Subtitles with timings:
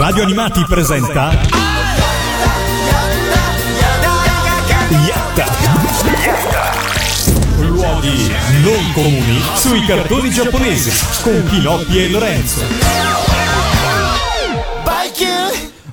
[0.00, 1.30] Radio Animati presenta
[4.88, 5.44] Yatta.
[7.58, 10.90] Luoghi non comuni sui cartoni giapponesi
[11.20, 13.29] con Pinocchio e Lorenzo.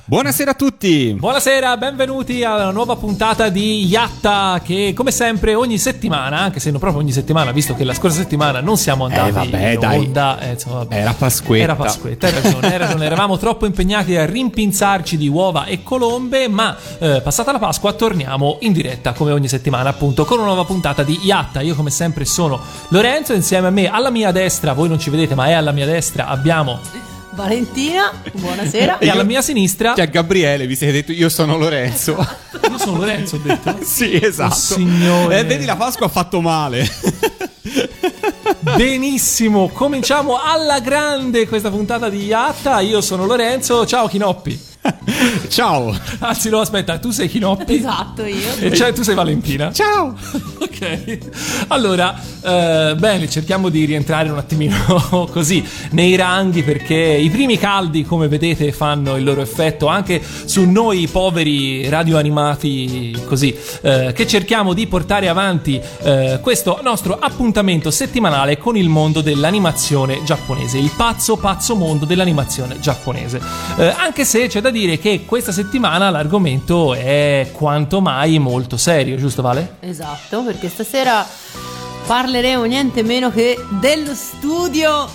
[0.08, 1.14] Buonasera a tutti!
[1.18, 6.80] Buonasera, benvenuti alla nuova puntata di Yatta che come sempre ogni settimana, anche se non
[6.80, 9.98] proprio ogni settimana, visto che la scorsa settimana non siamo andati Eh, vabbè, in dai.
[9.98, 10.86] onda, eh, insomma.
[10.88, 11.62] Era Pasquetta.
[11.62, 16.48] Era Pasquetta, hai ragione, hai ragione, eravamo troppo impegnati a rimpinzarci di uova e colombe,
[16.48, 20.64] ma eh, passata la Pasqua torniamo in diretta come ogni settimana appunto con una nuova
[20.64, 21.60] puntata di Yatta.
[21.60, 25.34] Io come sempre sono Lorenzo, insieme a me alla mia destra, voi non ci vedete
[25.34, 26.78] ma è alla mia destra, abbiamo
[27.32, 28.98] Valentina, buonasera.
[28.98, 32.16] e alla mia sinistra Cioè, Gabriele, vi siete detto, io sono Lorenzo.
[32.68, 33.78] io sono Lorenzo, ho detto.
[33.84, 34.54] sì, esatto.
[34.54, 35.38] Oh, signore.
[35.38, 36.88] Eh, vedi, la Pasqua ha fatto male.
[38.76, 42.80] Benissimo, cominciamo alla grande questa puntata di Yatta.
[42.80, 44.66] Io sono Lorenzo, ciao Chinoppi.
[45.48, 45.96] Ciao.
[46.18, 47.74] Anzi, no, aspetta, tu sei Chinoppi.
[47.76, 48.56] Esatto, io.
[48.58, 49.72] E cioè tu sei Valentina.
[49.72, 50.16] Ciao.
[50.68, 51.18] Ok,
[51.68, 58.04] allora, eh, bene, cerchiamo di rientrare un attimino così nei ranghi perché i primi caldi,
[58.04, 64.72] come vedete, fanno il loro effetto anche su noi poveri radioanimati così, eh, che cerchiamo
[64.72, 71.36] di portare avanti eh, questo nostro appuntamento settimanale con il mondo dell'animazione giapponese, il pazzo
[71.36, 73.40] pazzo mondo dell'animazione giapponese.
[73.78, 79.16] Eh, anche se c'è da dire che questa settimana l'argomento è quanto mai molto serio,
[79.16, 79.76] giusto Vale?
[79.80, 81.26] Esatto, perché stasera
[82.06, 85.08] parleremo niente meno che dello studio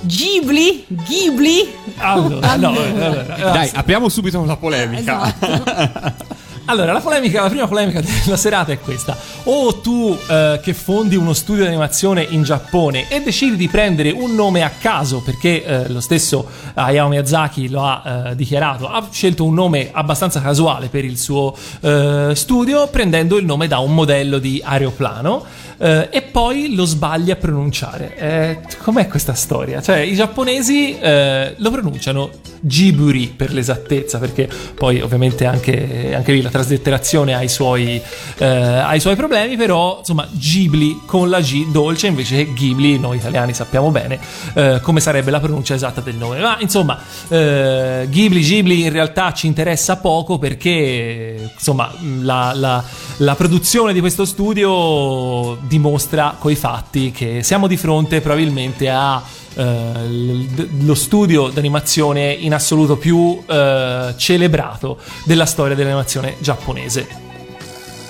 [0.00, 0.86] Ghibli.
[0.88, 1.72] Ghibli.
[1.98, 5.34] Allora, no, allora, Dai, apriamo subito la polemica.
[5.40, 6.30] Esatto.
[6.66, 9.16] allora, la polemica, la prima polemica della serata è questa.
[9.44, 14.10] O tu eh, che fondi uno studio di animazione in Giappone e decidi di prendere
[14.10, 19.08] un nome a caso, perché eh, lo stesso Hayao Miyazaki lo ha eh, dichiarato, ha
[19.10, 23.94] scelto un nome abbastanza casuale per il suo eh, studio, prendendo il nome da un
[23.94, 25.44] modello di aeroplano.
[25.82, 28.16] eh, e poi lo sbagli a pronunciare.
[28.16, 29.82] Eh, com'è questa storia?
[29.82, 32.30] Cioè, i giapponesi lo pronunciano
[32.60, 38.00] Ghiburi per l'esattezza, perché poi ovviamente anche, anche lì la traslitterazione ha i, suoi,
[38.38, 42.98] eh, ha i suoi problemi, però insomma Ghibli con la G dolce invece che Ghibli,
[42.98, 44.20] noi italiani sappiamo bene
[44.54, 46.38] eh, come sarebbe la pronuncia esatta del nome.
[46.40, 46.96] Ma insomma,
[47.28, 52.84] eh, Ghibli, Ghibli in realtà ci interessa poco perché insomma la, la-
[53.18, 59.22] la produzione di questo studio dimostra coi fatti che siamo di fronte probabilmente a
[59.54, 67.06] eh, lo studio d'animazione in assoluto più eh, celebrato della storia dell'animazione giapponese.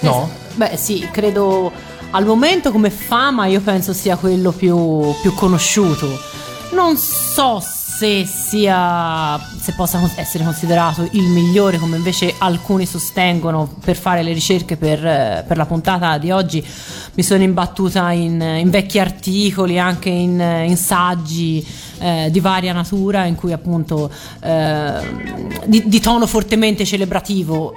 [0.01, 0.31] No?
[0.55, 1.71] Beh, sì, credo
[2.11, 6.19] al momento come fama io penso sia quello più, più conosciuto.
[6.73, 7.82] Non so se
[8.27, 14.77] sia se possa essere considerato il migliore come invece alcuni sostengono per fare le ricerche
[14.77, 16.65] per, eh, per la puntata di oggi.
[17.15, 21.65] Mi sono imbattuta in, in vecchi articoli anche in, in saggi
[21.99, 24.11] eh, di varia natura in cui appunto
[24.41, 24.93] eh,
[25.67, 27.75] di, di tono fortemente celebrativo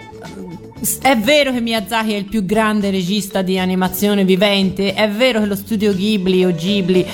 [1.01, 5.45] è vero che Miyazaki è il più grande regista di animazione vivente, è vero che
[5.45, 7.07] lo studio Ghibli o Ghibli eh,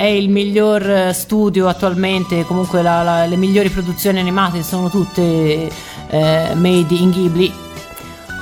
[0.00, 5.22] è il miglior eh, studio attualmente, comunque la- la- le migliori produzioni animate sono tutte
[6.08, 7.52] eh, made in Ghibli,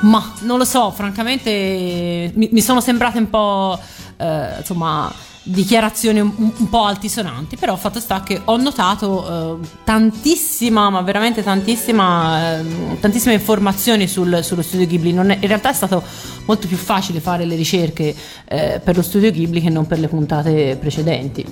[0.02, 3.78] ma non lo so, francamente mi, mi sono sembrate un po'
[4.18, 5.12] eh, insomma
[5.46, 11.42] dichiarazioni un, un po' altisonanti, però fatto sta che ho notato eh, tantissima, ma veramente
[11.42, 15.14] tantissima, ehm, tantissime informazioni sul- sullo studio Ghibli.
[15.14, 16.02] È- in realtà è stato
[16.46, 18.14] molto più facile fare le ricerche
[18.46, 21.44] eh, per lo studio Ghibli che non per le puntate precedenti.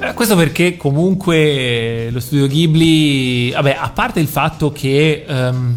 [0.00, 5.76] Eh, Questo perché comunque lo studio Ghibli, vabbè, a parte il fatto che ehm,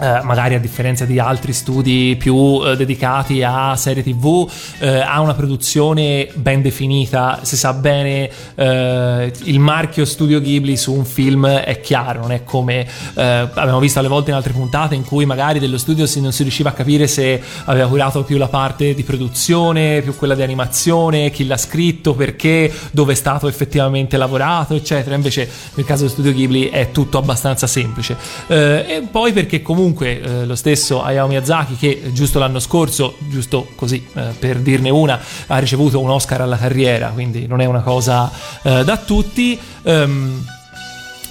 [0.00, 4.48] eh, magari a differenza di altri studi più eh, dedicati a serie tv,
[4.78, 11.04] eh, ha una produzione ben definita, si sa bene il marchio studio Ghibli su un
[11.04, 15.24] film è chiaro, non è come abbiamo visto alle volte in altre puntate in cui
[15.26, 18.94] magari dello studio si- non si riusciva a capire se aveva curato più la parte
[18.94, 24.74] di produzione, più quella di animazione, chi l'ha scritto, perché, dove è stato effettivamente lavorato,
[24.74, 25.14] eccetera.
[25.14, 28.16] Invece nel caso dello studio Ghibli è tutto abbastanza semplice.
[28.48, 29.87] E poi perché comunque
[30.20, 34.90] eh, lo stesso Hayao Miyazaki, che eh, giusto l'anno scorso, giusto così eh, per dirne
[34.90, 38.30] una, ha ricevuto un Oscar alla carriera, quindi non è una cosa
[38.62, 39.58] eh, da tutti.
[39.82, 40.56] ehm,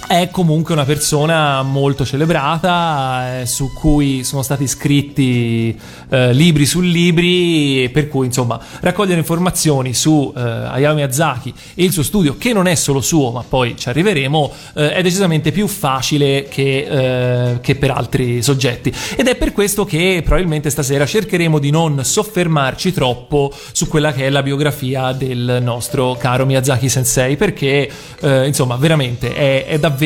[0.08, 5.78] è comunque una persona molto celebrata, eh, su cui sono stati scritti
[6.08, 11.92] eh, libri su libri, per cui insomma raccogliere informazioni su eh, Hayao Miyazaki e il
[11.92, 15.66] suo studio, che non è solo suo, ma poi ci arriveremo, eh, è decisamente più
[15.66, 18.90] facile che, eh, che per altri soggetti.
[19.14, 24.24] Ed è per questo che probabilmente stasera cercheremo di non soffermarci troppo su quella che
[24.24, 27.90] è la biografia del nostro caro Miyazaki Sensei, perché
[28.20, 29.96] eh, insomma veramente è, è davvero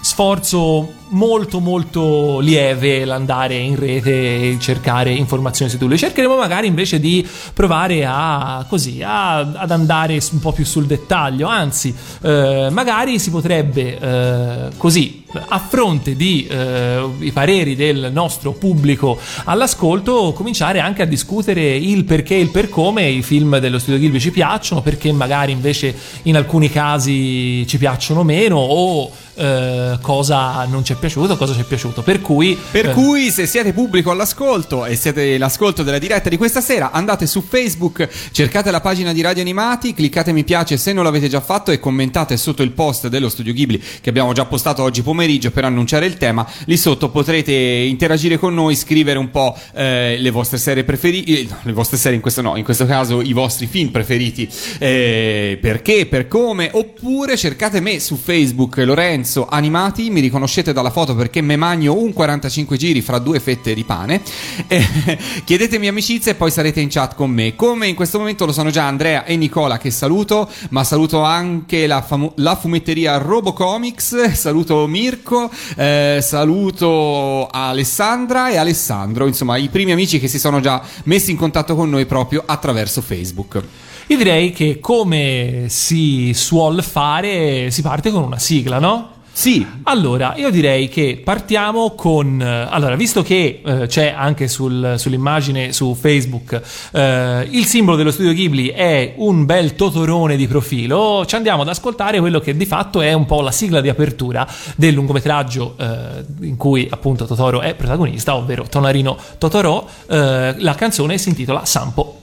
[0.00, 5.98] sforzo molto molto lieve l'andare in rete e cercare informazioni su lui.
[5.98, 11.46] Cercheremo magari invece di provare a così a, ad andare un po' più sul dettaglio,
[11.46, 18.52] anzi eh, magari si potrebbe eh, così a fronte di eh, i pareri del nostro
[18.52, 23.78] pubblico all'ascolto cominciare anche a discutere il perché e il per come i film dello
[23.78, 29.98] studio Gilby ci piacciono, perché magari invece in alcuni casi ci piacciono meno o eh,
[30.00, 32.02] cosa non ci è piaciuto, cosa ci è piaciuto.
[32.02, 36.36] Per cui, Per eh, cui se siete pubblico all'ascolto e siete l'ascolto della diretta di
[36.36, 40.92] questa sera, andate su Facebook, cercate la pagina di Radio Animati, cliccate mi piace se
[40.92, 44.44] non l'avete già fatto e commentate sotto il post dello Studio Ghibli che abbiamo già
[44.44, 46.46] postato oggi pomeriggio per annunciare il tema.
[46.66, 51.46] Lì sotto potrete interagire con noi, scrivere un po' eh, le vostre serie preferite, eh,
[51.48, 54.48] no, le vostre serie in questo no, in questo caso i vostri film preferiti,
[54.78, 61.14] eh, perché, per come, oppure cercate me su Facebook, Lorenzo Animati, mi riconoscete dalla foto
[61.14, 64.22] perché me magno un 45 giri fra due fette di pane.
[64.66, 64.84] Eh,
[65.44, 67.54] chiedetemi amicizia e poi sarete in chat con me.
[67.56, 71.86] Come in questo momento lo sono già Andrea e Nicola che saluto, ma saluto anche
[71.86, 79.92] la, famo- la fumetteria Robocomics, saluto Mirko, eh, saluto Alessandra e Alessandro, insomma i primi
[79.92, 83.62] amici che si sono già messi in contatto con noi proprio attraverso Facebook.
[84.06, 89.18] io direi che come si suol fare si parte con una sigla, no?
[89.32, 92.42] Sì, Allora, io direi che partiamo con...
[92.42, 96.60] eh, Allora, visto che eh, c'è anche sul- sull'immagine su Facebook
[96.92, 101.68] eh, il simbolo dello studio Ghibli è un bel totorone di profilo, ci andiamo ad
[101.68, 104.46] ascoltare quello che di fatto è un po' la sigla di apertura
[104.76, 109.88] del lungometraggio eh, in cui appunto Totoro è protagonista, ovvero Tonarino Totoro.
[110.06, 112.16] Eh, la canzone si intitola Sampo.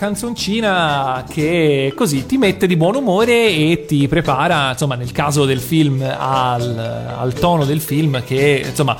[0.00, 5.60] Canzoncina che così ti mette di buon umore e ti prepara, insomma, nel caso del
[5.60, 8.96] film, al, al tono del film che, insomma,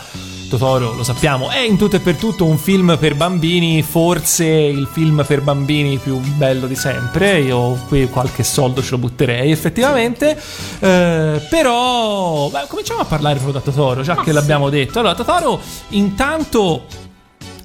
[0.51, 4.87] Totoro, lo sappiamo, è in tutto e per tutto un film per bambini, forse il
[4.93, 7.41] film per bambini più bello di sempre.
[7.41, 10.37] Io qui qualche soldo ce lo butterei effettivamente.
[10.81, 14.99] Eh, però, beh, cominciamo a parlare proprio da Totoro, già che l'abbiamo detto.
[14.99, 17.09] Allora, Totoro, intanto.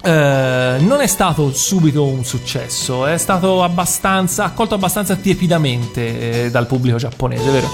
[0.06, 6.68] Eh, non è stato subito un successo, è stato abbastanza accolto abbastanza tiepidamente eh, dal
[6.68, 7.68] pubblico giapponese, vero?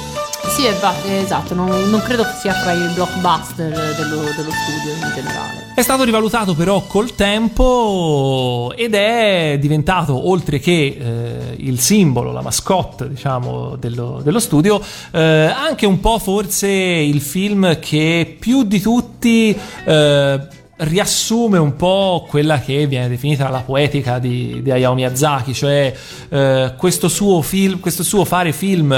[0.47, 4.93] Sì, va- eh, esatto, non, non credo che sia fra i blockbuster dello, dello studio
[4.93, 5.71] in generale.
[5.75, 12.41] È stato rivalutato però col tempo ed è diventato, oltre che eh, il simbolo, la
[12.41, 18.81] mascotte, diciamo, dello, dello studio, eh, anche un po' forse il film che più di
[18.81, 25.53] tutti eh, riassume un po' quella che viene definita la poetica di, di Hayao Miyazaki,
[25.53, 25.93] cioè
[26.29, 28.91] eh, questo, suo film, questo suo fare film,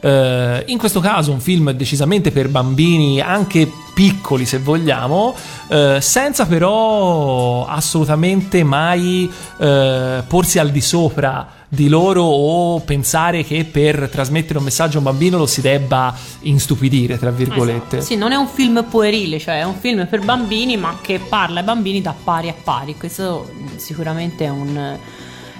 [0.00, 5.34] eh, in questo caso un film decisamente per bambini, anche piccoli se vogliamo,
[5.68, 13.64] eh, senza però assolutamente mai eh, porsi al di sopra di loro o pensare che
[13.70, 17.98] per trasmettere un messaggio a un bambino lo si debba instupidire, tra virgolette.
[17.98, 18.12] Esatto.
[18.12, 21.60] Sì, non è un film puerile, cioè è un film per bambini, ma che parla
[21.60, 22.96] ai bambini da pari a pari.
[22.96, 24.96] Questo sicuramente è un,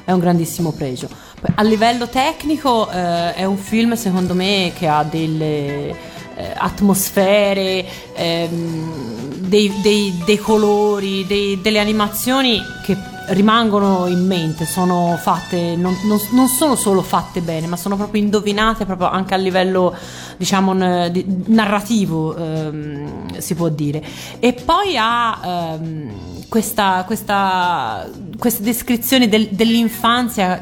[0.05, 1.09] è un grandissimo pregio.
[1.55, 5.95] A livello tecnico eh, è un film, secondo me, che ha delle
[6.39, 12.97] eh, atmosfere, ehm, dei, dei- dei colori, dei- delle animazioni che
[13.31, 18.23] rimangono in mente, sono fatte, non, non- non sono solo fatte bene, ma sono proprio
[18.23, 19.95] indovinate proprio anche a livello,
[20.37, 24.03] diciamo, n- di- narrativo, ehm, si può dire.
[24.39, 26.11] E poi ha ehm,
[26.49, 30.61] questa, questa, queste descrizioni del- dell'infanzia,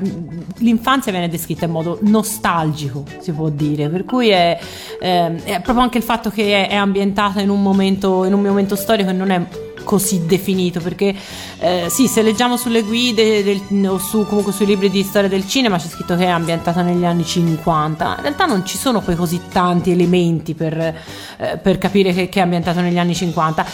[0.58, 4.58] l'infanzia viene descritta in modo nostalgico, si può dire, per cui è,
[5.00, 8.42] ehm, è proprio anche il fatto che è, è ambientata in un momento, in un
[8.42, 9.46] momento storico e non è
[9.84, 11.14] così definito perché
[11.60, 15.46] eh, sì se leggiamo sulle guide del- o su, comunque sui libri di storia del
[15.46, 19.14] cinema c'è scritto che è ambientata negli anni 50 in realtà non ci sono poi
[19.14, 23.64] così tanti elementi per, eh, per capire che, che è ambientato negli anni 50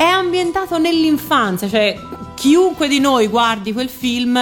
[0.00, 1.94] è ambientato nell'infanzia, cioè
[2.34, 4.38] chiunque di noi guardi quel film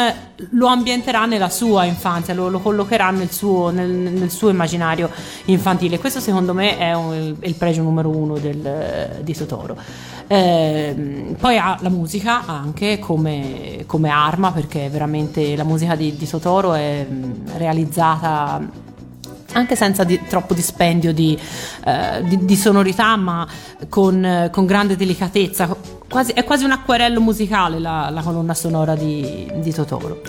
[0.50, 5.10] lo ambienterà nella sua infanzia, lo, lo collocherà nel suo, nel, nel suo immaginario
[5.46, 5.98] infantile.
[5.98, 9.76] Questo secondo me è, un- il pregio numero uno del- di Totoro.
[10.28, 16.28] Ehm, poi ha la musica anche come, come arma, perché veramente la musica di, di
[16.28, 17.04] Totoro è
[17.56, 18.86] realizzata
[19.52, 21.36] anche senza di- troppo dispendio di,
[21.84, 23.46] eh, di- di sonorità, ma
[23.88, 25.74] con, eh, con grande delicatezza.
[26.08, 30.20] Quasi- è quasi un acquerello musicale la, la colonna sonora di, di Totoro.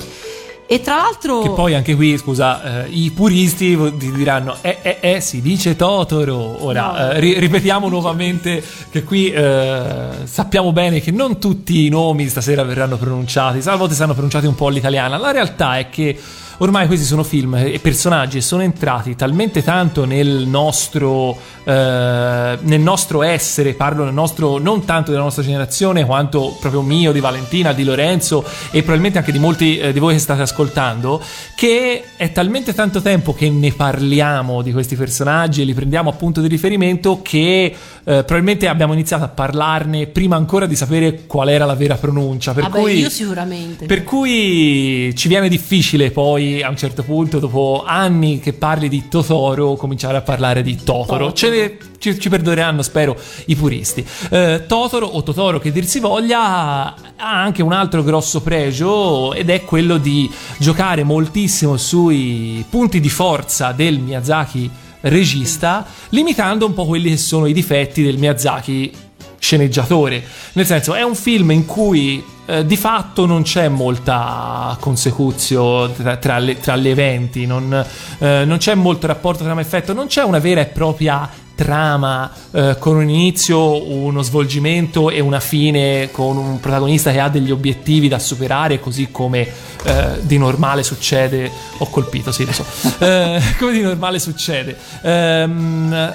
[0.71, 1.39] E tra l'altro.
[1.41, 5.75] Che poi anche qui, scusa, eh, i puristi ti diranno, eh, eh, eh, si dice
[5.75, 6.63] Totoro.
[6.63, 6.97] Ora, No.
[7.13, 12.61] eh, ri- ripetiamo nuovamente che qui eh, sappiamo bene che non tutti i nomi stasera
[12.63, 15.17] verranno pronunciati, a volte saranno pronunciati un po' all'italiana.
[15.17, 16.15] La realtà è che
[16.59, 22.79] ormai questi sono film e personaggi e sono entrati talmente tanto nel nostro, eh, nel
[22.79, 27.73] nostro essere, parlo nel nostro, non tanto della nostra generazione quanto proprio mio, di Valentina,
[27.73, 31.21] di Lorenzo e probabilmente anche di molti eh, di voi che state ascoltando,
[31.55, 36.41] che è talmente tanto tempo che ne parliamo di questi personaggi e li prendiamo appunto
[36.41, 37.73] di riferimento che eh,
[38.03, 42.53] probabilmente abbiamo iniziato a parlarne prima ancora di sapere qual era la vera pronuncia.
[42.53, 42.99] Per Vabbè, cui...
[42.99, 43.85] io sicuramente.
[43.85, 49.07] Per cui ci viene difficile poi a un certo punto, dopo anni che parli di
[49.07, 51.33] Totoro, cominciare a parlare di Totoro.
[51.41, 53.15] Ne- ci, ci perdoneranno, spero,
[53.45, 54.05] i puristi.
[54.29, 59.49] Eh, Totoro o Totoro che dir si voglia ha anche un altro grosso pregio ed
[59.49, 64.69] è quello di giocare moltissimo sui punti di forza del Miyazaki
[65.01, 68.91] regista, limitando un po' quelli che sono i difetti del Miyazaki
[69.37, 70.23] sceneggiatore.
[70.53, 76.17] Nel senso, è un film in cui eh, di fatto non c'è molta consecuzio tra,
[76.17, 77.85] tra le- tra gli eventi, non,
[78.19, 82.95] eh, non c'è molto rapporto trama-effetto, non c'è una vera e propria trama eh, con
[82.95, 88.17] un inizio, uno svolgimento e una fine con un protagonista che ha degli obiettivi da
[88.17, 89.45] superare, così come
[89.83, 91.51] eh, di normale succede.
[91.79, 92.65] Ho colpito, sì, lo so.
[93.05, 94.77] Eh, come di normale succede.
[95.01, 96.13] Ehm,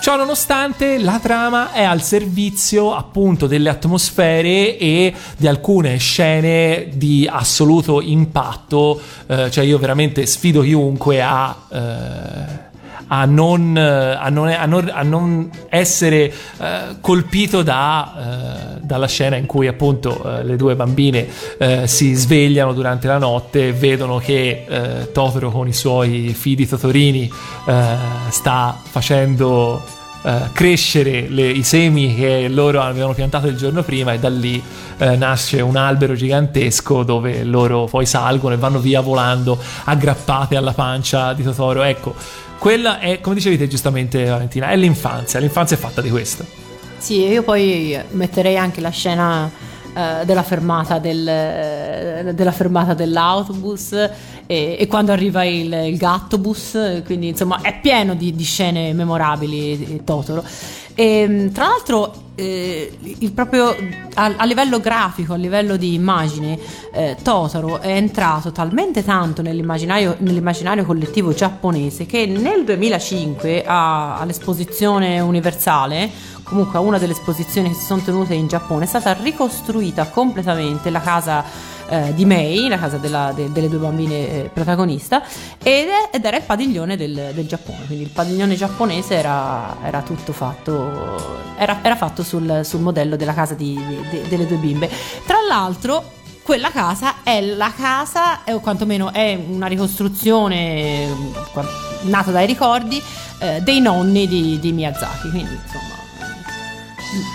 [0.00, 7.28] Ciò nonostante, la trama è al servizio appunto delle atmosfere e di alcune scene di
[7.30, 9.00] assoluto impatto.
[9.26, 11.54] eh, cioè, io veramente sfido chiunque a.
[11.70, 12.66] eh,
[13.08, 13.80] a non, eh,
[14.18, 19.66] a non, a non- a non essere eh, colpito da, eh, dalla scena in cui
[19.66, 21.26] appunto eh, le due bambine
[21.84, 24.64] si svegliano durante la notte vedono che
[25.12, 27.30] Totoro con i suoi fidi totorini
[28.30, 29.82] sta facendo
[30.22, 34.62] eh, crescere le- i semi che loro avevano piantato il giorno prima e da lì
[35.16, 41.32] nasce un albero gigantesco dove loro poi salgono e vanno via volando aggrappate alla pancia
[41.34, 41.82] di Totoro.
[41.84, 42.14] Ecco,
[42.58, 46.44] quella è, come dicevi te giustamente Valentina, è l'infanzia, l'infanzia è fatta di questo.
[46.98, 49.50] Sì, io poi metterei anche la scena
[49.94, 57.02] eh, della fermata, del- eh, della fermata dell'autobus e, e quando arriva il, il gattobus,
[57.04, 60.44] quindi insomma è pieno di, di scene memorabili Totoro.
[61.00, 62.92] E, tra l'altro, eh,
[63.32, 63.68] proprio
[64.14, 66.58] a, a livello grafico, a livello di immagini,
[66.92, 75.20] eh, Totoro è entrato talmente tanto nell'immaginario, nell'immaginario collettivo giapponese che nel 2005 a- all'esposizione
[75.20, 76.10] universale
[76.42, 80.90] comunque a una delle esposizioni che si sono tenute in Giappone, è stata ricostruita completamente
[80.90, 81.44] la casa
[81.88, 84.14] eh, di Mei, la casa della- de- delle due bambine
[84.44, 85.22] eh, protagonista,
[85.62, 90.32] ed, ed era il padiglione del, del Giappone, quindi il padiglione giapponese era, era tutto
[90.32, 93.78] fatto, era, era fatto sul, sul modello della casa di-
[94.10, 94.88] de- delle due bimbe.
[95.26, 101.14] Tra l'altro quella casa è la casa, eh, o quantomeno è una ricostruzione eh,
[102.02, 103.02] nata dai ricordi
[103.40, 105.96] eh, dei nonni di, di Miyazaki, quindi insomma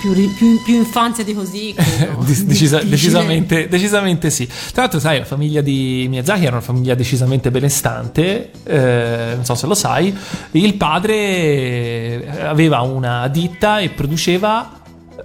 [0.01, 1.73] più, più- più infanzia di così
[2.45, 4.45] decisa- decisamente, decisamente sì.
[4.45, 8.51] Tra l'altro, sai, la famiglia di Miyazaki era una famiglia decisamente benestante.
[8.63, 10.15] eh, non so se lo sai.
[10.51, 14.81] Il padre aveva una ditta e produceva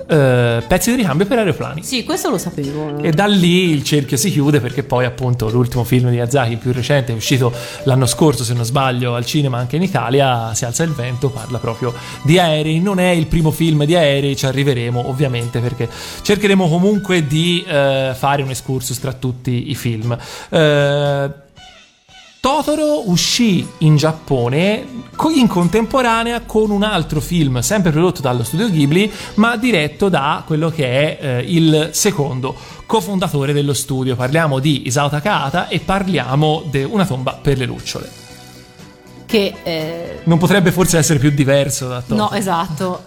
[0.08, 1.82] eh, pezzi di ricambio per aeroplani.
[1.82, 2.98] Sì, questo lo sapevo.
[3.02, 6.72] E da lì il cerchio si chiude perché poi appunto l'ultimo film di Miyazaki più
[6.72, 7.52] recente è uscito
[7.84, 11.58] l'anno scorso se non sbaglio al cinema anche in Italia, Si alza il vento, parla
[11.58, 15.88] proprio di aerei, non è il primo film di aerei, ci arriveremo ovviamente perché
[16.22, 20.16] cercheremo comunque di eh, fare un excursus tra tutti i film.
[20.48, 21.30] Eh,
[22.40, 29.10] Totoro uscì in Giappone in contemporanea con un altro film, sempre prodotto dallo studio Ghibli,
[29.34, 32.54] ma diretto da quello che è eh, il secondo
[32.86, 34.14] cofondatore dello studio.
[34.14, 38.08] Parliamo di Isao Takahata e parliamo di Una tomba per le lucciole.
[39.26, 42.30] Che eh, Non potrebbe forse essere più diverso da Totoro.
[42.30, 43.02] No, esatto.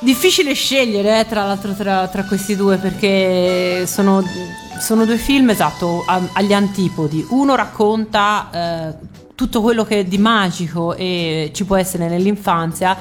[0.00, 4.22] Difficile scegliere, eh, tra l'altro, tra, tra questi due, perché sono,
[4.80, 7.24] sono due film, esatto, agli antipodi.
[7.30, 8.94] Uno racconta eh,
[9.34, 12.96] tutto quello che di magico e ci può essere nell'infanzia,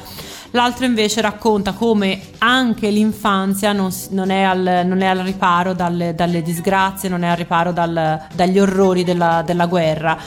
[0.52, 6.14] l'altro invece racconta come anche l'infanzia non, non è, al, non è al riparo dalle,
[6.16, 10.18] dalle disgrazie, non è al riparo dal- dagli orrori della, della guerra.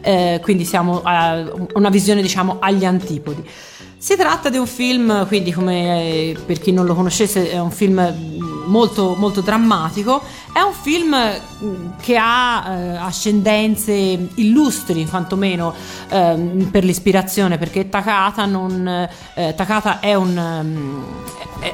[0.00, 1.44] Eh, quindi siamo a
[1.74, 3.48] una visione, diciamo, agli antipodi.
[3.96, 7.70] Si tratta di un film, quindi come eh, per chi non lo conoscesse, è un
[7.70, 10.22] film mm, molto, molto drammatico.
[10.52, 13.92] È un film mm, che ha eh, ascendenze
[14.34, 15.72] illustri, quantomeno
[16.08, 18.86] ehm, per l'ispirazione, perché Takata, non,
[19.34, 21.04] eh, Takata è, un, ehm,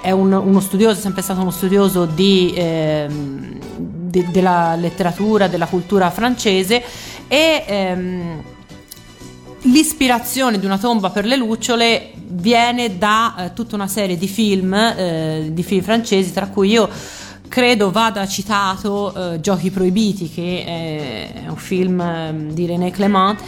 [0.03, 5.67] è- un- uno studioso, è sempre stato uno studioso di, ehm, de- della letteratura, della
[5.67, 6.83] cultura francese
[7.29, 8.43] e ehm,
[9.71, 14.75] l'ispirazione di una tomba per le lucciole viene da eh, tutta una serie di film,
[14.75, 16.89] eh, di film francesi, tra cui io
[17.49, 23.41] credo vada citato eh, Giochi proibiti, che è un film ehm, di René Clément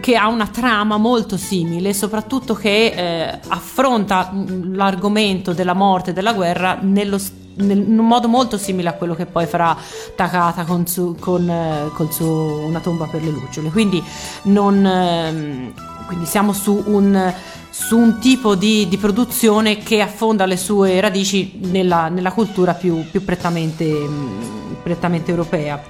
[0.00, 6.12] che ha una trama molto simile, soprattutto che eh, affronta mm, l'argomento della morte e
[6.12, 9.76] della guerra nello s- nel- in un modo molto simile a quello che poi farà
[10.14, 13.70] Takata con, su, con, eh, col suo Una tomba per le lucciole.
[13.70, 14.02] Quindi,
[14.44, 15.72] non, ehm,
[16.06, 17.32] quindi siamo su un,
[17.70, 23.04] su un tipo di, di produzione che affonda le sue radici nella, nella cultura più,
[23.10, 25.82] più prettamente, mm, prettamente europea.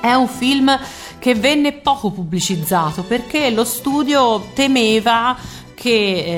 [0.00, 0.78] È un film
[1.18, 5.36] che venne poco pubblicizzato perché lo studio temeva
[5.86, 5.92] che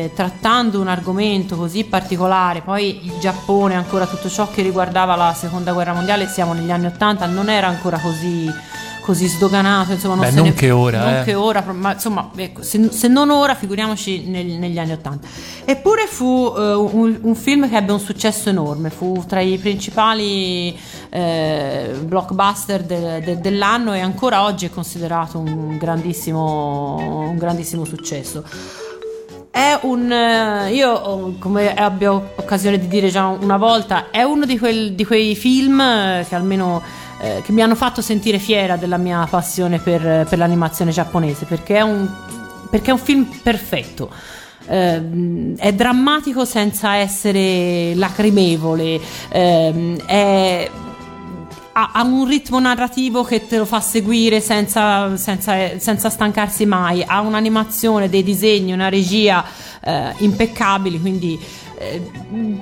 [0.04, 5.32] eh, trattando un argomento così particolare, poi il Giappone, ancora tutto ciò che riguardava la
[5.32, 8.52] seconda guerra mondiale, siamo negli anni Ottanta, non era ancora così,
[9.00, 9.92] così sdoganato.
[9.92, 11.24] Insomma, non, Beh, se non ne- che ora, non eh.
[11.24, 15.26] che ora, ma insomma, ecco, se, se non ora, figuriamoci nel- negli anni Ottanta.
[15.64, 20.78] Eppure fu eh, un, un film che ebbe un successo enorme, fu tra i principali
[21.08, 26.96] eh, blockbuster de- de- dell'anno e ancora oggi è considerato un grandissimo,
[27.30, 28.44] un grandissimo successo.
[29.50, 30.10] È un.
[30.12, 34.92] eh, Io, oh, come abbia occasione di dire già una volta, è uno di, quel-
[34.94, 36.82] di quei film eh, che almeno.
[37.20, 41.76] eh, che mi hanno fatto sentire fiera della mia passione per, per l'animazione giapponese perché
[41.76, 42.08] è un
[42.70, 44.08] perché è un film perfetto.
[44.68, 50.70] Ehm, è drammatico senza essere lacrimevole, ehm, è-
[51.92, 57.20] ha, un ritmo narrativo che te lo fa seguire senza, senza- senza stancarsi mai, ha
[57.20, 59.44] un'animazione, dei disegni, una regia
[59.80, 61.38] eh, impeccabili, quindi
[61.78, 62.10] eh,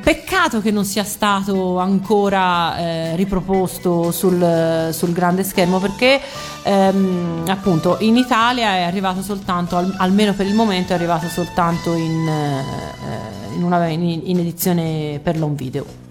[0.03, 6.21] peccato che non sia stato ancora eh, riproposto sul, sul grande schermo perché
[6.63, 11.95] ehm, appunto in Italia è arrivato soltanto, al- almeno per il momento, è arrivato soltanto
[11.95, 16.06] in, eh, in, una, in, in edizione per l'on video.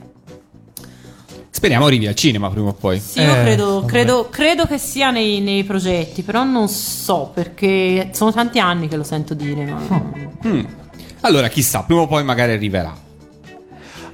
[1.66, 3.00] Speriamo arrivi al cinema prima o poi.
[3.00, 8.12] Sì, io Eh, credo, credo, credo che sia nei, nei progetti, però non so perché
[8.14, 9.66] sono tanti anni che lo sento dire.
[9.66, 10.04] Ma...
[10.46, 10.64] Mm.
[11.22, 12.96] Allora, chissà, prima o poi magari arriverà.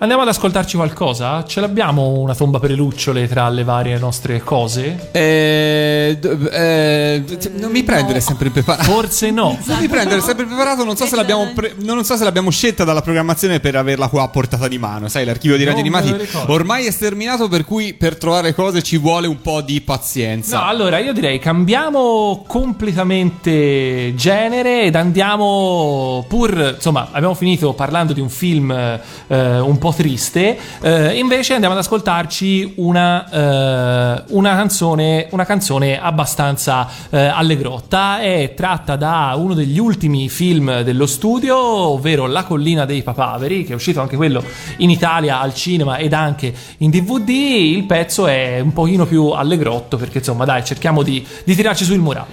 [0.02, 1.44] Andiamo ad ascoltarci qualcosa?
[1.46, 5.10] Ce l'abbiamo una tomba per le lucciole tra le varie nostre cose?
[5.12, 6.18] Eh,
[6.52, 7.24] eh,
[7.60, 8.90] non mi prendere sempre impreparato.
[8.90, 9.60] Forse no.
[9.64, 12.84] Non mi prendere sempre impreparato, non so, se l'abbiamo pre- non so se l'abbiamo scelta
[12.84, 15.08] dalla programmazione per averla qua a portata di mano.
[15.08, 16.16] Sai, l'archivio di Radio Animati
[16.48, 20.62] ormai è sterminato, per cui per trovare cose ci vuole un po' di pazienza.
[20.62, 28.20] No, allora io direi cambiamo completamente genere ed andiamo pur, insomma, abbiamo finito parlando di
[28.20, 35.28] un film eh, un po' triste, eh, invece andiamo ad ascoltarci una, eh, una canzone,
[35.32, 42.28] una canzone abbastanza eh, allegrotta, è tratta da uno degli ultimi film dello studio, ovvero
[42.28, 44.44] La collina dei papaveri, che è uscito anche quello
[44.78, 47.30] in Italia al cinema ed anche in DVD.
[47.30, 52.00] Il pezzo è un pochino più allegrotto perché insomma dai cerchiamo di, di tirarci sul
[52.00, 52.28] morale.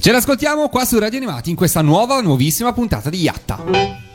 [0.00, 4.09] Ce l'ascoltiamo qua su Radio Animati in questa nuova, nuovissima puntata di Yatta.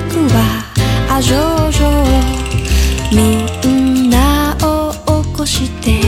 [0.00, 0.64] は
[1.10, 6.00] あじょうじょうみんなを起こして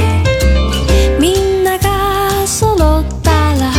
[1.21, 3.73] みんなが揃ったら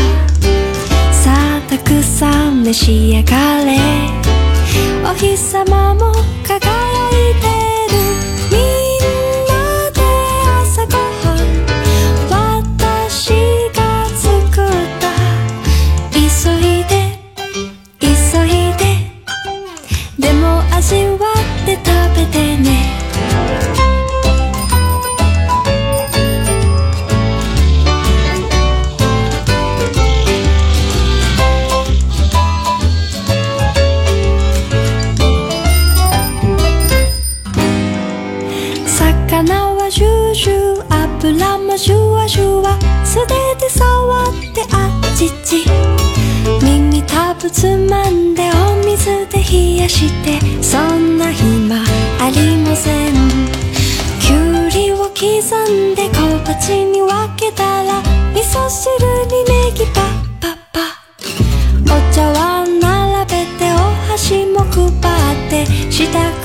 [1.12, 4.26] さあたくさん召し上がれ。
[5.04, 6.12] お日様も
[6.46, 6.65] 輝
[44.72, 45.66] あっちち。
[46.62, 51.84] 耳たぶつまんでお水で冷やしてそんな暇
[52.20, 53.14] ありません。
[54.20, 55.22] きゅうりを刻
[55.70, 58.00] んで小鉢に分けたら
[58.34, 58.96] 味噌汁
[59.28, 60.04] にネギパッ
[60.42, 60.80] パッパ
[61.84, 63.78] お茶碗並べてお
[64.10, 64.88] 箸も配
[65.48, 66.45] って支度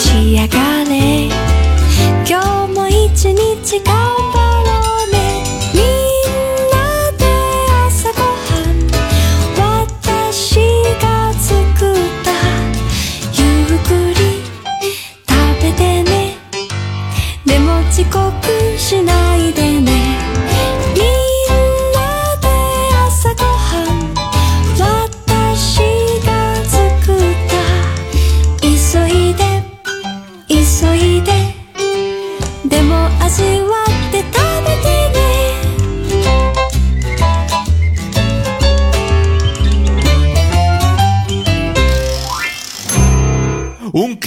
[0.00, 1.28] し上がれ。
[2.26, 3.94] 今日も一日頑
[4.32, 4.39] 張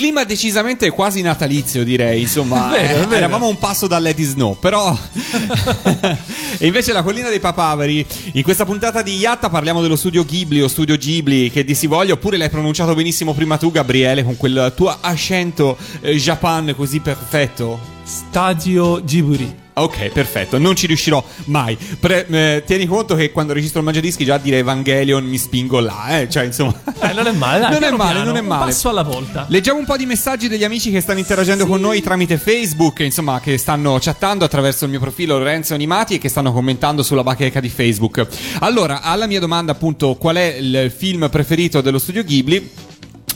[0.03, 2.19] clima decisamente quasi natalizio, direi.
[2.19, 3.15] Insomma, vero, eh, vero.
[3.15, 4.57] eravamo un passo da Let It Snow.
[4.59, 4.91] Però.
[6.59, 8.05] e invece la collina dei papaveri.
[8.33, 11.87] In questa puntata di Yatta parliamo dello studio Ghibli o studio Ghibli, che di si
[11.87, 12.13] voglia.
[12.13, 17.79] Oppure l'hai pronunciato benissimo prima tu, Gabriele, con quel tuo accento eh, Japan così perfetto.
[18.03, 19.62] Stadio Ghibli.
[19.75, 21.75] Ok, perfetto, non ci riuscirò mai.
[21.99, 26.19] Pre- eh, tieni conto che quando registro il Mangiadischi già dire Evangelion mi spingo là,
[26.19, 26.29] eh?
[26.29, 26.79] Cioè, insomma...
[26.99, 28.65] Eh, non è male, dai, non è male, piano, non è un male.
[28.65, 29.45] passo alla volta.
[29.49, 33.39] Leggiamo un po' di messaggi degli amici che stanno interagendo con noi tramite Facebook, insomma,
[33.39, 37.59] che stanno chattando attraverso il mio profilo Lorenzo Animati e che stanno commentando sulla bacheca
[37.59, 38.27] di Facebook.
[38.59, 42.69] Allora, alla mia domanda, appunto, qual è il film preferito dello studio Ghibli?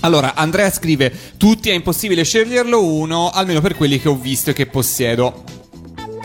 [0.01, 4.53] Allora, Andrea scrive: Tutti è impossibile sceglierlo uno, almeno per quelli che ho visto e
[4.53, 5.56] che possiedo.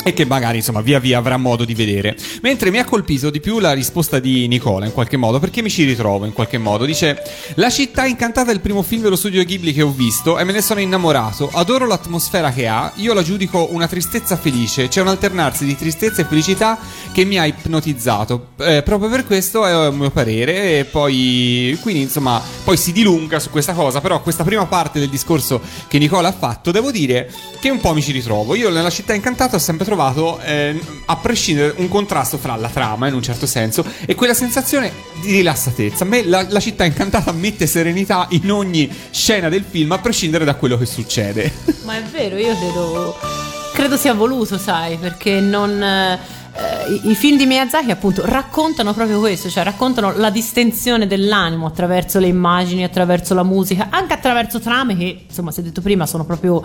[0.05, 2.17] E che magari insomma via via avrà modo di vedere.
[2.43, 5.71] Mentre mi ha colpito di più la risposta di Nicola in qualche modo, perché mi
[5.71, 6.85] ci ritrovo in qualche modo.
[6.85, 7.23] Dice:
[7.55, 10.51] La città incantata è il primo film dello studio Ghibli che ho visto e me
[10.53, 11.49] ne sono innamorato.
[11.53, 12.93] Adoro l'atmosfera che ha.
[12.97, 14.89] Io la giudico una tristezza felice.
[14.89, 16.77] C'è un alternarsi di tristezza e felicità
[17.13, 18.49] che mi ha ipnotizzato.
[18.59, 20.81] Eh, proprio per questo è il mio parere.
[20.81, 24.01] E poi, quindi insomma, poi si dilunga su questa cosa.
[24.01, 27.95] Però questa prima parte del discorso che Nicola ha fatto, devo dire che un po'
[27.95, 28.57] mi ci ritrovo.
[28.57, 33.09] Io nella città incantata ho sempre trovato, eh, a prescindere, un contrasto fra la trama,
[33.09, 36.05] in un certo senso, e quella sensazione di rilassatezza.
[36.05, 40.47] A me la, la città incantata mette serenità in ogni scena del film, a prescindere
[40.47, 41.53] da quello che succede.
[41.85, 43.17] Ma è vero, io credo,
[43.75, 45.83] credo sia voluto, sai, perché non...
[45.83, 46.19] eh,
[46.89, 52.19] i, i film di Miyazaki appunto raccontano proprio questo, cioè raccontano la distensione dell'animo attraverso
[52.19, 56.25] le immagini, attraverso la musica, anche attraverso trame che, insomma, si è detto prima, sono
[56.25, 56.65] proprio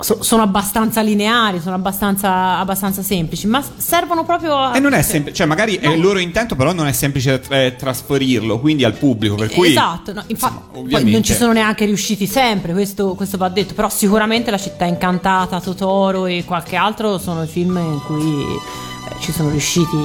[0.00, 4.76] so- sono abbastanza lineari, sono abbastanza, abbastanza semplici, ma servono proprio a...
[4.76, 7.74] E non è semplice, cioè magari è il loro intento, però non è semplice eh,
[7.76, 9.34] trasferirlo quindi al pubblico.
[9.34, 13.36] Per cui, esatto, no, infatti poi ovviamente- non ci sono neanche riusciti sempre, questo, questo
[13.36, 18.00] va detto, però sicuramente La città incantata, Totoro e qualche altro sono i film in
[18.06, 19.96] cui eh, ci sono riusciti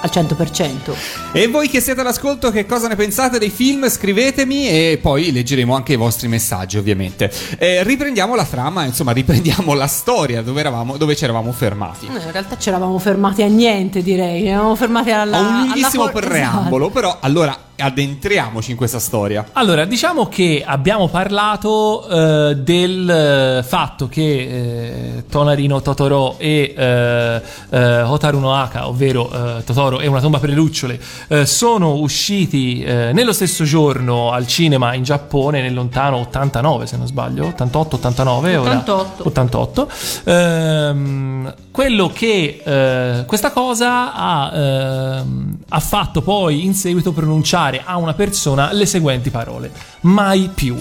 [0.00, 0.94] al 100%.
[1.32, 3.88] E voi che siete all'ascolto, che cosa ne pensate dei film?
[3.88, 7.30] Scrivetemi e poi leggeremo anche i vostri messaggi, ovviamente.
[7.58, 12.06] Eh, riprendiamo la trama, insomma, riprendiamo la storia dove, eravamo, dove ci eravamo fermati.
[12.06, 15.38] Noi in realtà ci eravamo fermati a niente, direi, eravamo fermati alla...
[15.38, 19.46] Ho un alla lunghissimo for- preambolo, però allora addentriamoci in questa storia.
[19.52, 27.42] Allora, diciamo che abbiamo parlato eh, del eh, fatto che eh, Tonarino Totoro e eh,
[27.70, 31.94] eh, Hotaru no Aka, ovvero eh, Totoro e una tomba per le lucciole, eh, sono
[31.94, 37.96] usciti nello stesso giorno al cinema in Giappone nel lontano 89, se non sbaglio, 88,
[37.96, 39.28] 89, ora- 88.
[39.28, 39.88] 88.
[40.24, 48.14] Ehm, quello che questa cosa ha, ehm, ha fatto poi in seguito pronunciare a una
[48.14, 49.70] persona le seguenti parole:
[50.02, 50.76] mai più.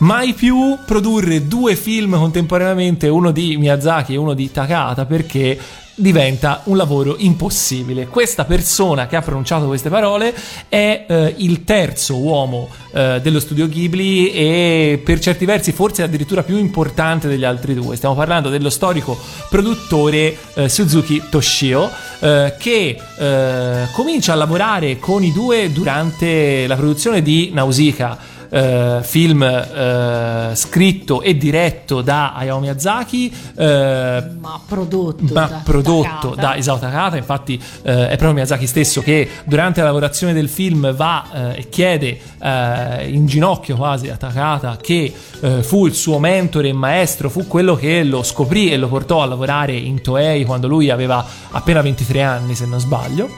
[0.00, 5.58] Mai più produrre due film contemporaneamente, uno di Miyazaki e uno di Takahata, perché
[5.98, 8.06] diventa un lavoro impossibile.
[8.06, 10.32] Questa persona che ha pronunciato queste parole
[10.68, 16.42] è eh, il terzo uomo eh, dello studio Ghibli e per certi versi forse addirittura
[16.42, 17.96] più importante degli altri due.
[17.96, 19.18] Stiamo parlando dello storico
[19.50, 26.76] produttore eh, Suzuki Toshio eh, che eh, comincia a lavorare con i due durante la
[26.76, 35.32] produzione di Nausicaa eh, film eh, scritto e diretto da Hayao Miyazaki eh, Ma prodotto
[35.32, 36.40] ma da prodotto Takata.
[36.40, 37.16] da Isao Takahata.
[37.16, 41.68] Infatti eh, è proprio Miyazaki stesso che durante la lavorazione del film va eh, e
[41.68, 45.12] chiede in ginocchio quasi a Takahata che
[45.60, 49.26] fu il suo mentore e maestro fu quello che lo scoprì e lo portò a
[49.26, 53.28] lavorare in Toei quando lui aveva appena 23 anni se non sbaglio.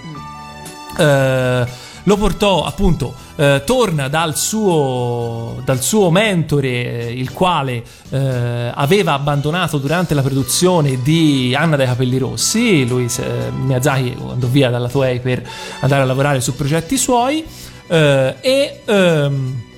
[0.99, 1.67] Eh,
[2.05, 6.69] lo portò appunto eh, torna dal suo, dal suo mentore
[7.09, 12.87] eh, il quale eh, aveva abbandonato durante la produzione di Anna dai capelli rossi.
[12.87, 15.43] Lui eh, Miyazaki andò via dalla Toei per
[15.81, 17.45] andare a lavorare su progetti suoi
[17.87, 19.69] eh, e ehm,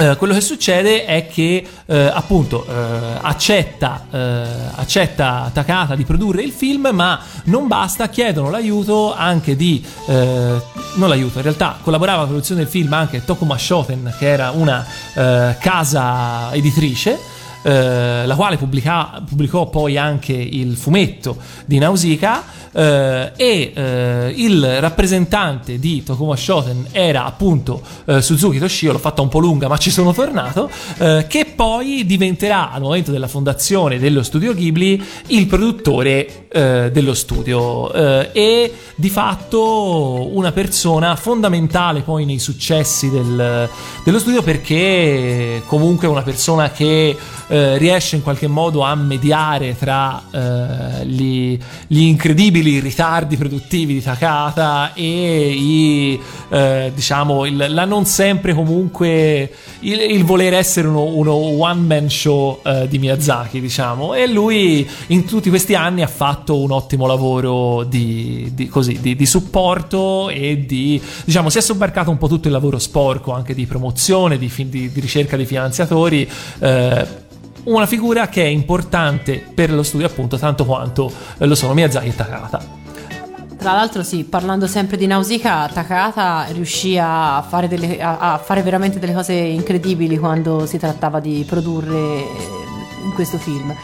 [0.00, 2.72] eh, quello che succede è che eh, appunto eh,
[3.20, 9.84] accetta, eh, accetta Takata di produrre il film, ma non basta, chiedono l'aiuto anche di
[10.06, 10.62] eh,
[10.94, 14.86] non l'aiuto, in realtà collaborava alla produzione del film anche Tokuma Shoten, che era una
[15.12, 17.38] casa editrice.
[17.62, 22.42] Eh, la quale pubblica- pubblicò poi anche il fumetto di Nausicaa
[22.72, 29.20] eh, e eh, il rappresentante di Tokuma Shoten era appunto eh, Suzuki Toshio, l'ho fatta
[29.20, 30.70] un po' lunga ma ci sono tornato,
[31.28, 38.72] che poi diventerà al momento della fondazione dello studio Ghibli il produttore dello studio e
[38.94, 43.68] di fatto una persona fondamentale poi nei successi del-
[44.04, 47.16] dello studio perché comunque è una persona che
[47.52, 51.58] eh, riesce in qualche modo a mediare tra eh, gli,
[51.88, 59.50] gli incredibili ritardi produttivi di Takata e i, eh, diciamo il- la non sempre comunque
[59.80, 64.14] il, il voler essere uno, uno one man show eh, di Miyazaki diciamo.
[64.14, 69.16] E lui in tutti questi anni ha fatto un ottimo lavoro di, di- così, di-
[69.16, 73.54] di supporto e di diciamo si è sobbarcato un po' tutto il lavoro sporco anche
[73.54, 76.28] di promozione di, di ricerca di finanziatori
[76.60, 77.28] eh,
[77.64, 82.08] una figura che è importante per lo studio appunto tanto quanto eh, lo sono Miyazaki
[82.08, 82.78] e Takata
[83.58, 88.62] Tra l'altro, sì, parlando sempre di Nausicaa, Takata riuscì a fare, delle- a- a fare
[88.62, 92.26] veramente delle cose incredibili quando si trattava di produrre eh,
[93.14, 93.74] questo film.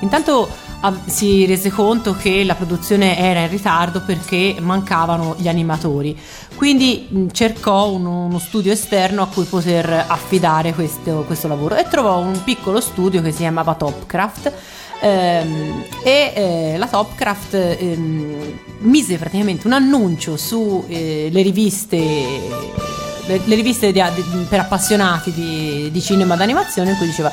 [0.00, 0.48] Intanto
[1.06, 6.16] si rese conto che la produzione era in ritardo perché mancavano gli animatori,
[6.54, 12.18] quindi mh, cercò uno, studio esterno a cui poter affidare questo, questo lavoro e trovò
[12.18, 14.52] un piccolo studio che si chiamava Topcraft
[15.00, 21.96] Ehm, e eh, la Topcraft ehm, mise praticamente un annuncio su eh, riviste
[23.26, 27.30] le, le riviste di- di- per appassionati di, di cinema d'animazione in cui diceva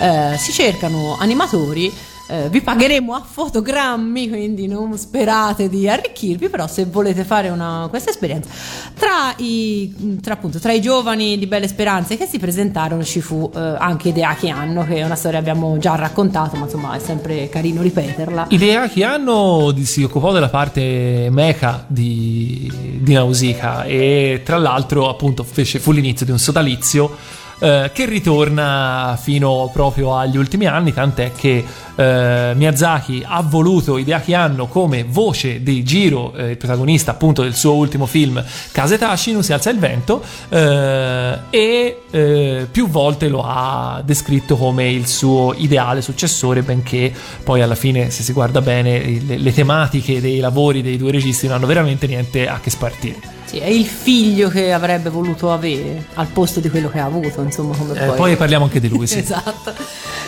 [0.00, 1.92] eh, si cercano animatori
[2.28, 7.86] eh, vi pagheremo a fotogrammi, quindi non sperate di arricchirvi, però se volete fare una-
[7.90, 8.48] questa esperienza,
[8.94, 13.50] tra i, tra, appunto, tra i giovani di Belle Speranze che si presentarono ci fu
[13.54, 16.98] eh, anche Hideaki Anno, che è una storia che abbiamo già raccontato, ma insomma è
[17.00, 18.46] sempre carino ripeterla.
[18.48, 25.44] Hideaki Anno di- si occupò della parte mecha di, di Nausicaa e tra l'altro appunto
[25.44, 31.30] fece, fu l'inizio di un sodalizio eh, che ritorna fino proprio agli ultimi anni, tant'è
[31.32, 37.42] che eh, Miyazaki ha voluto Hideaki Anno come voce di Jiro, eh, il protagonista appunto
[37.42, 43.28] del suo ultimo film Kasetashi, non si alza il vento, eh, e eh, più volte
[43.28, 47.12] lo ha descritto come il suo ideale successore, benché
[47.44, 51.46] poi alla fine, se si guarda bene, le, le tematiche dei lavori dei due registi
[51.46, 53.41] non hanno veramente niente a che spartire.
[53.52, 57.42] Sì, è il figlio che avrebbe voluto avere al posto di quello che ha avuto,
[57.42, 58.16] insomma, come Eh, poi...
[58.16, 59.18] poi parliamo anche di lui, sì.
[59.18, 59.74] Esatto.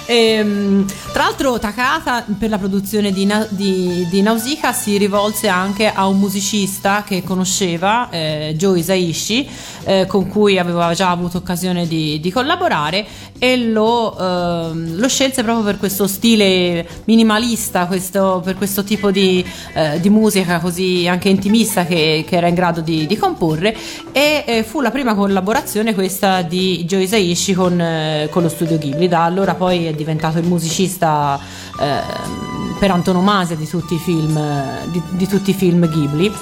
[0.07, 0.85] Ehm,
[1.15, 6.07] tra l'altro Takata per la produzione di, Na- di, di Nausicaa si rivolse anche a
[6.07, 9.49] un musicista che conosceva, eh, Joe Isaishi,
[9.85, 13.07] eh, con cui aveva già avuto occasione di, di collaborare
[13.39, 19.43] e lo, ehm, lo scelse proprio per questo stile minimalista, questo- per questo tipo di,
[19.73, 23.75] eh, di musica così anche intimista che, che era in grado di, di comporre
[24.13, 28.79] e eh, fu la prima collaborazione questa di Joe Isaishi con, eh, con lo studio
[28.79, 29.09] Ghibli.
[29.09, 31.39] Da allora poi è diventato il musicista
[31.81, 36.33] ehm, per antonomasia di tutti i film eh, di, di tutti i film Ghibli.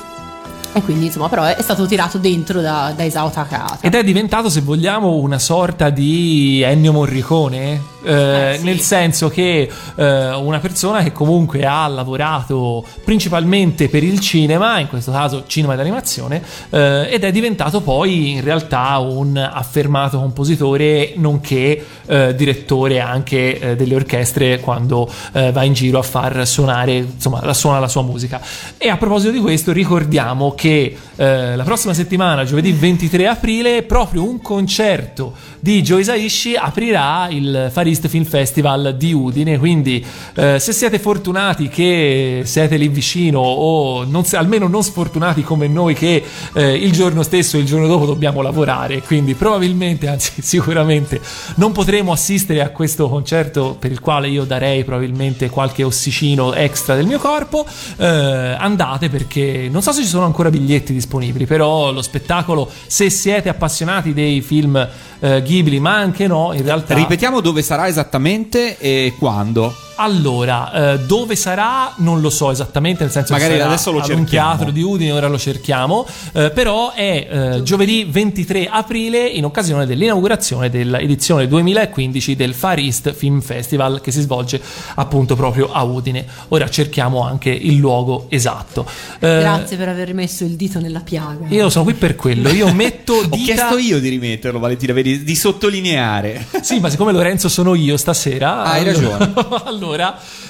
[0.75, 4.49] E quindi insomma però è, stato tirato dentro da, da Isao Takata Ed è diventato,
[4.49, 7.92] se vogliamo, una sorta di Ennio Morricone.
[8.05, 8.65] Eh, Eh, sì.
[8.65, 14.89] Nel senso che eh, una persona che comunque ha lavorato principalmente per il cinema, in
[14.89, 21.85] questo caso cinema d'animazione, eh, ed è diventato poi in realtà un affermato compositore, nonché
[22.07, 27.55] eh, direttore anche eh, delle orchestre quando va in giro a far suonare, insomma, la
[27.55, 28.41] suona la sua musica.
[28.77, 34.41] E a proposito di questo, ricordiamo che la prossima settimana, giovedì 23 aprile, proprio un
[34.41, 39.59] concerto di Joe Isaishi aprirà il Far East Film Festival di Udine.
[39.59, 45.69] Quindi, eh, se siete fortunati che siete lì vicino, o non almeno non sfortunati come
[45.69, 46.23] noi, che
[46.55, 51.21] eh, il giorno stesso e il giorno dopo dobbiamo lavorare, quindi probabilmente, anzi, sicuramente
[51.57, 56.95] non potremo assistere a questo concerto per il quale io darei probabilmente qualche ossicino extra
[56.95, 57.67] del mio corpo.
[57.99, 63.11] eh, andate perché non so se ci sono ancora biglietti disponibili, però lo spettacolo, se
[63.11, 64.89] siete appassionati dei film
[65.23, 66.95] eh, Ghibli, ma anche no, in realtà.
[66.95, 69.75] Ripetiamo dove sarà esattamente e quando.
[70.03, 74.09] Allora, eh, dove sarà non lo so esattamente, nel senso Magari che adesso lo ad
[74.11, 74.49] un cerchiamo.
[74.51, 79.87] teatro di Udine, ora lo cerchiamo, eh, però è eh, giovedì 23 aprile in occasione
[79.87, 84.61] dell'inaugurazione dell'edizione 2015 del Far East Film Festival che si svolge
[84.97, 86.27] appunto proprio a Udine.
[86.49, 88.85] Ora cerchiamo anche il luogo esatto.
[89.21, 92.73] Eh, grazie per aver messo il dito nella piaga Io sono qui per quello, io
[92.75, 93.37] metto Ho dita...
[93.37, 96.45] chiesto io di rimetterlo, Valentina, vedi, di sottolineare.
[96.61, 98.65] Sì, ma siccome Lorenzo sono io stasera.
[98.65, 99.33] Hai allora- ragione.
[99.65, 99.92] allora,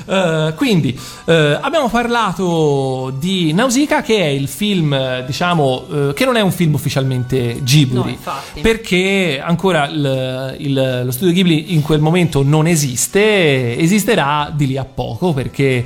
[0.06, 6.36] eh, quindi eh, abbiamo parlato di Nausicaa, che è il film, diciamo, eh, che non
[6.36, 7.94] è un film ufficialmente Ghibli.
[7.94, 8.16] No.
[8.60, 14.76] Perché ancora il- il- lo studio Ghibli in quel momento non esiste, esisterà di lì
[14.76, 15.84] a poco, perché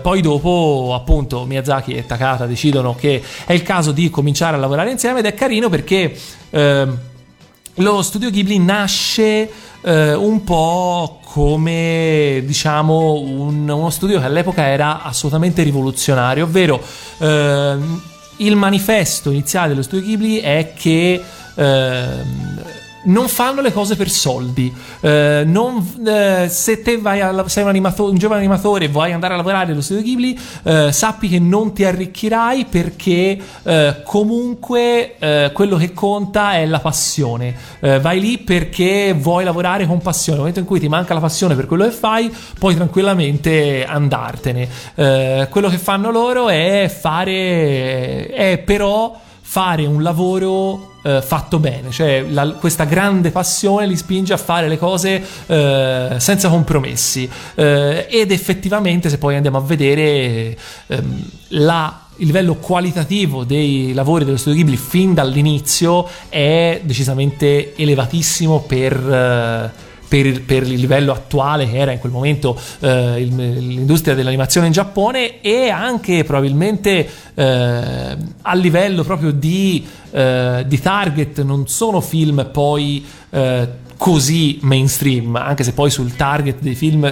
[0.00, 4.90] poi dopo, appunto, Miyazaki e Takata decidono che è il caso di cominciare a lavorare
[4.90, 6.16] insieme ed è carino perché.
[6.50, 6.98] ehm,
[7.76, 9.48] lo studio Ghibli nasce
[9.82, 16.80] eh, un po' come diciamo un- uno studio che all'epoca era assolutamente rivoluzionario, ovvero
[17.18, 18.02] ehm,
[18.38, 21.20] il manifesto iniziale dello studio Ghibli è che
[21.54, 22.62] ehm,
[23.04, 24.72] non fanno le cose per soldi.
[25.00, 29.34] Eh, non- eh, se te a, sei un, animato- un giovane animatore e vuoi andare
[29.34, 35.50] a lavorare nello studio Ghibli, eh, sappi che non ti arricchirai perché eh, comunque eh,
[35.52, 37.54] quello che conta è la passione.
[37.80, 40.38] Eh, vai lì perché vuoi lavorare con passione.
[40.38, 44.68] Nel momento in cui ti manca la passione per quello che fai, puoi tranquillamente andartene.
[44.94, 52.24] Quello che fanno loro è fare, è però fare un lavoro eh, fatto bene, cioè
[52.28, 57.28] la- questa grande passione li spinge a fare le cose eh, senza compromessi.
[57.54, 64.24] Eh, ed effettivamente se poi andiamo a vedere ehm, la- il livello qualitativo dei lavori
[64.24, 69.90] dello studio Ghibli fin dall'inizio è decisamente elevatissimo per...
[70.12, 74.72] per per il livello attuale che era in quel momento eh, il- l'industria dell'animazione in
[74.74, 77.44] Giappone e anche probabilmente eh,
[78.42, 85.64] a livello proprio di, eh, di target non sono film poi eh, così mainstream anche
[85.64, 87.10] se poi sul target dei film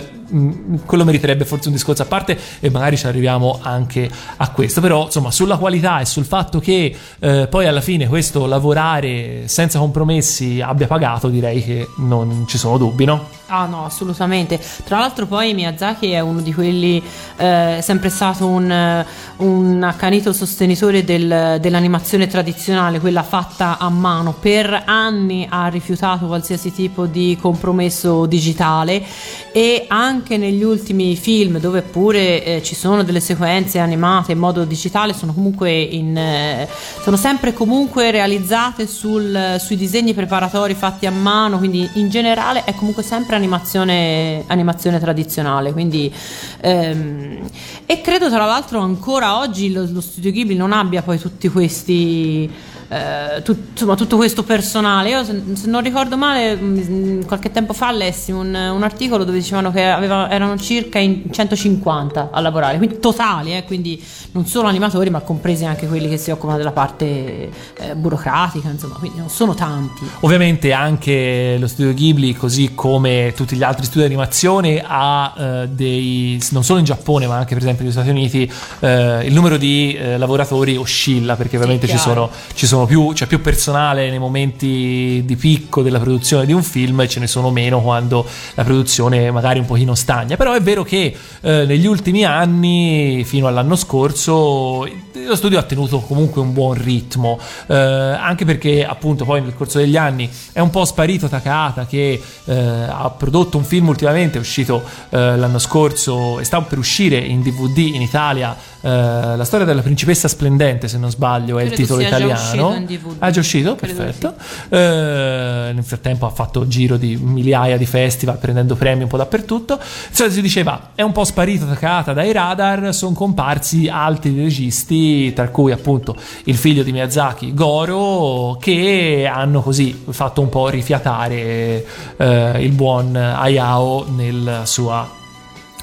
[0.85, 5.05] quello meriterebbe forse un discorso a parte e magari ci arriviamo anche a questo però
[5.05, 10.61] insomma sulla qualità e sul fatto che eh, poi alla fine questo lavorare senza compromessi
[10.61, 13.39] abbia pagato direi che non ci sono dubbi no?
[13.53, 14.61] Ah no, assolutamente.
[14.85, 17.03] Tra l'altro poi Miyazaki è uno di quelli,
[17.37, 19.05] eh, sempre stato un, eh,
[19.39, 24.35] un accanito sostenitore del- dell'animazione tradizionale, quella fatta a mano.
[24.35, 29.03] Per anni ha rifiutato qualsiasi tipo di compromesso digitale
[29.51, 34.65] e anche negli ultimi film dove pure eh, ci sono delle sequenze animate in modo
[34.65, 36.69] digitale sono comunque in, eh,
[37.03, 42.75] sono sempre comunque realizzate sul- sui disegni preparatori fatti a mano, quindi in generale è
[42.75, 45.73] comunque sempre animazione, animazione tradizionale.
[45.73, 46.13] Quindi,
[46.61, 47.39] ehm,
[47.87, 52.51] e credo tra l'altro ancora oggi lo, lo studio Ghibli non abbia poi tutti questi.
[52.91, 55.11] Eh, tut- insomma, tutto questo personale.
[55.11, 59.39] Io, se, se non ricordo male, mh, qualche tempo fa lessi un, un articolo dove
[59.39, 64.67] dicevano che aveva- erano circa in 150 a lavorare, quindi totali, eh, quindi non solo
[64.67, 69.29] animatori, ma compresi anche quelli che si occupano della parte eh, burocratica, insomma, quindi non
[69.29, 70.05] sono tanti.
[70.21, 75.69] Ovviamente anche lo studio Ghibli, così come tutti gli altri studi di animazione, ha eh,
[75.69, 79.57] dei, non solo in Giappone, ma anche per esempio negli Stati Uniti, eh, il numero
[79.57, 84.19] di eh, lavoratori oscilla perché ovviamente ci sono, ci sono più, c'è più personale nei
[84.19, 88.65] momenti di picco della produzione di un film e ce ne sono meno quando la
[88.65, 90.37] produzione magari un pochino stagna.
[90.37, 96.01] Però è vero che eh, negli ultimi anni, fino all'anno scorso, lo studio ha tenuto
[96.01, 100.71] comunque un buon ritmo, eh, anche perché appunto poi nel corso degli anni è un
[100.71, 106.41] po' sparito Takahata che eh, ha prodotto un film ultimamente, è uscito eh, l'anno scorso
[106.41, 108.57] e sta per uscire in DVD in Italia,
[108.89, 112.83] la storia della principessa splendente se non sbaglio è il titolo già italiano.
[112.87, 113.17] DVD.
[113.19, 113.75] Ah, è già uscito?
[113.75, 114.35] Credo Perfetto.
[114.69, 119.79] Eh, nel frattempo ha fatto giro di migliaia di festival prendendo premi un po' dappertutto.
[120.09, 125.49] Insomma, si diceva è un po' sparito Takahata dai radar, sono comparsi altri registi, tra
[125.49, 131.85] cui appunto il figlio di Miyazaki, Goro, che hanno così fatto un po' rifiatare
[132.17, 135.19] eh, il buon Hayao nel sua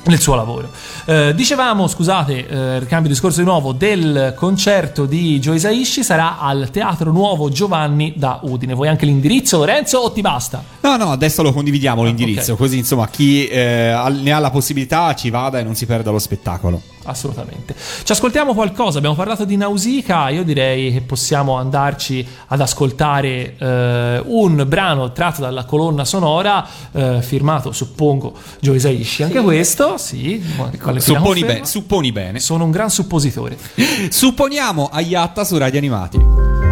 [0.08, 0.70] nel suo lavoro.
[1.06, 6.70] Eh, dicevamo, scusate, eh, ricambio discorso di nuovo, del concerto di Joe Hisaishi sarà al
[6.72, 8.74] Teatro Nuovo Giovanni da Udine.
[8.74, 10.64] Vuoi anche l'indirizzo, Lorenzo, o ti basta?
[10.82, 12.58] No, no, adesso lo condividiamo l'indirizzo, ok.
[12.58, 16.20] così insomma chi eh, ne ha la possibilità ci vada e non si perda lo
[16.20, 16.82] spettacolo.
[17.08, 17.74] Assolutamente.
[18.04, 24.22] Ci ascoltiamo qualcosa, abbiamo parlato di Nausicaa, io direi che possiamo andarci ad ascoltare eh,
[24.26, 29.24] un brano tratto dalla colonna sonora eh, firmato, suppongo, Joe Hisaishi.
[29.24, 30.44] Anche questo, sì.
[30.58, 32.40] Valentina Supponi, be- supponi bene.
[32.40, 33.58] Sono un gran suppositore.
[34.10, 36.67] Supponiamo Ayatta su Radio Animati.「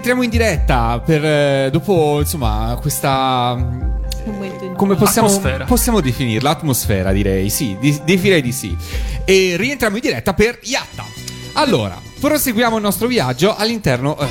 [0.00, 3.98] rientriamo in diretta per eh, dopo insomma questa
[4.76, 5.64] come possiamo, Atmosfera.
[5.66, 6.50] possiamo definirla?
[6.50, 8.74] Atmosfera, direi, sì, di- direi di sì.
[9.26, 11.04] E rientriamo in diretta per Yatta.
[11.54, 14.26] Allora, proseguiamo il nostro viaggio all'interno, eh,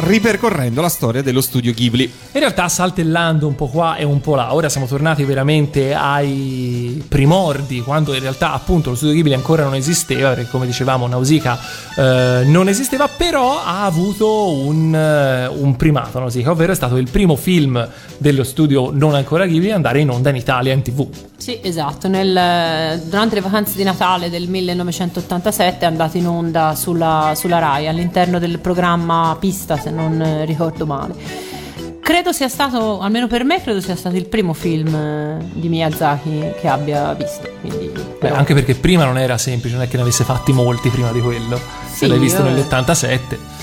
[0.00, 2.04] ripercorrendo la storia dello studio Ghibli.
[2.32, 7.02] In realtà saltellando un po' qua e un po' là, ora siamo tornati veramente ai
[7.06, 11.58] primordi, quando in realtà appunto lo studio Ghibli ancora non esisteva, perché come dicevamo Nausicaa
[11.96, 17.10] eh, non esisteva, però ha avuto un, eh, un primato Nausicaa, ovvero è stato il
[17.10, 17.88] primo film
[18.18, 21.08] dello studio non ancora Ghibli ad andare in onda in Italia in tv.
[21.48, 22.08] Sì, esatto.
[22.08, 27.88] Nel- durante le vacanze di Natale del 1987 è andato in onda sulla, sulla Rai
[27.88, 31.14] all'interno del programma Pista, se non eh, ricordo male.
[32.02, 36.52] Credo sia stato, almeno per me, credo sia stato il primo film eh, di Miyazaki
[36.60, 37.48] che abbia visto.
[37.62, 40.90] Quindi, Beh, anche perché prima non era semplice, non è che ne avesse fatti molti
[40.90, 41.56] prima di quello.
[41.56, 43.20] Se Sì, l'hai visto io- nell'87.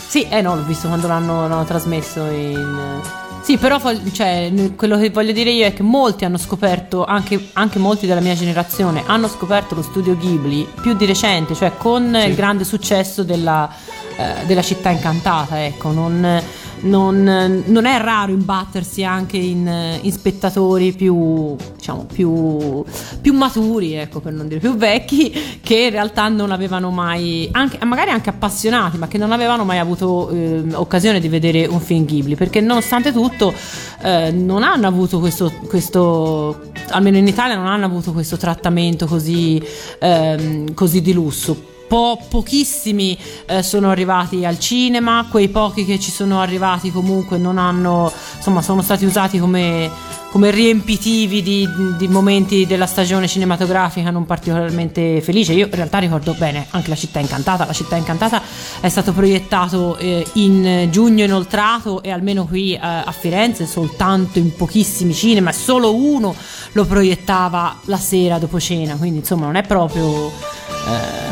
[0.08, 3.00] Sì, eh no, l'ho visto quando l'hanno, l'hanno trasmesso in...
[3.46, 3.80] Sì, però
[4.12, 8.20] cioè, quello che voglio dire io è che molti hanno scoperto, anche, anche molti della
[8.20, 13.22] mia generazione, hanno scoperto lo studio Ghibli più di recente, cioè con il grande successo
[13.24, 13.72] della,
[14.18, 16.41] eh, della città incantata, ecco, non,
[16.82, 22.84] non- non è raro imbattersi anche in, in spettatori più, diciamo, più,
[23.22, 27.84] più maturi, ecco, per non dire più vecchi, che in realtà non avevano mai, anche,
[27.86, 32.05] magari anche appassionati, ma che non avevano mai avuto ehm, occasione di vedere un film
[32.05, 33.53] Ghibli, perché nonostante tutto
[34.01, 39.61] eh, non hanno avuto questo, questo, almeno in Italia non hanno avuto questo trattamento così,
[39.99, 41.74] ehm, così di lusso.
[41.88, 43.16] Po- pochissimi
[43.46, 48.64] eh, sono arrivati al cinema, quei pochi che ci sono arrivati comunque non hanno, insomma,
[48.64, 49.92] sono stati usati come,
[50.32, 55.54] come riempitivi di, di momenti della stagione cinematografica non particolarmente felice.
[55.54, 57.66] Io in realtà ricordo bene anche La città incantata.
[57.66, 58.42] La città incantata
[58.82, 64.56] è stato proiettato eh, in giugno inoltrato e almeno qui eh, a Firenze soltanto in
[64.56, 66.36] pochissimi cinema, solo uno
[66.72, 70.64] lo proiettava la sera dopo cena, quindi insomma non è proprio...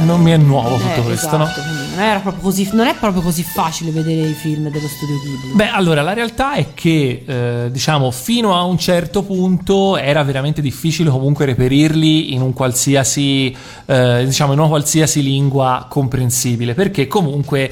[0.06, 1.50] Non mi è nuovo tutto eh, questo, esatto, no?
[1.96, 5.54] Non, era proprio così, non è proprio così facile vedere i film dello studio Ghibli.
[5.54, 10.62] Beh, allora la realtà è che, eh, diciamo, fino a un certo punto era veramente
[10.62, 17.72] difficile comunque reperirli in un qualsiasi, eh, diciamo, in una qualsiasi lingua comprensibile, perché comunque.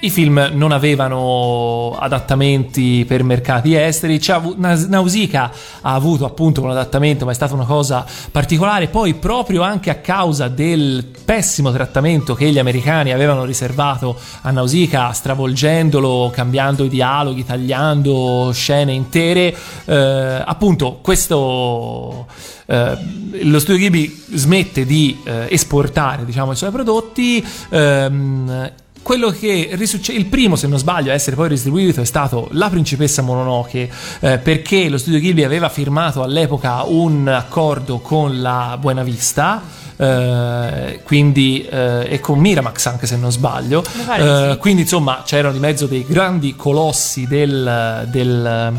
[0.00, 4.20] I film non avevano adattamenti per mercati esteri.
[4.56, 5.50] Nausicaa
[5.82, 8.88] ha avuto appunto un adattamento, ma è stata una cosa particolare.
[8.88, 15.12] Poi, proprio anche a causa del pessimo trattamento che gli americani avevano riservato a Nausicaa,
[15.12, 22.26] stravolgendolo, cambiando i dialoghi, tagliando scene intere, eh, appunto, questo.
[22.66, 22.96] eh,
[23.42, 28.72] lo studio Ghibli smette di eh, esportare diciamo, i suoi prodotti ehm,
[29.10, 32.68] quello che risucce- il primo, se non sbaglio, a essere poi distribuito è stato La
[32.70, 33.90] principessa Mononoke,
[34.20, 39.62] eh, perché lo studio Ghibli aveva firmato all'epoca un accordo con la Buena Vista.
[39.96, 44.58] eh, quindi eh, e con Miramax anche se non sbaglio pare Eh, sì.
[44.58, 48.72] quindi insomma c'erano di mezzo dei grandi colossi del, del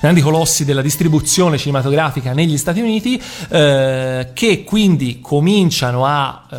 [0.00, 6.56] grandi colossi della distribuzione cinematografica negli Stati Uniti eh, che quindi cominciano a, eh,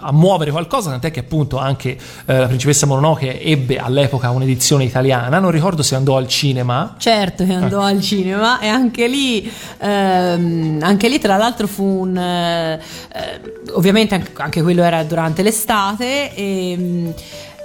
[0.00, 5.38] a muovere qualcosa tant'è che appunto anche eh, la principessa Mononoke ebbe all'epoca un'edizione italiana
[5.38, 6.94] non ricordo se andò al cinema.
[6.98, 12.16] Certo che andò al cinema e anche lì, ehm, anche lì tra l'altro fu un...
[12.16, 12.80] eh,
[13.12, 13.40] eh,
[13.72, 17.14] ovviamente anche, quello era durante l'estate e...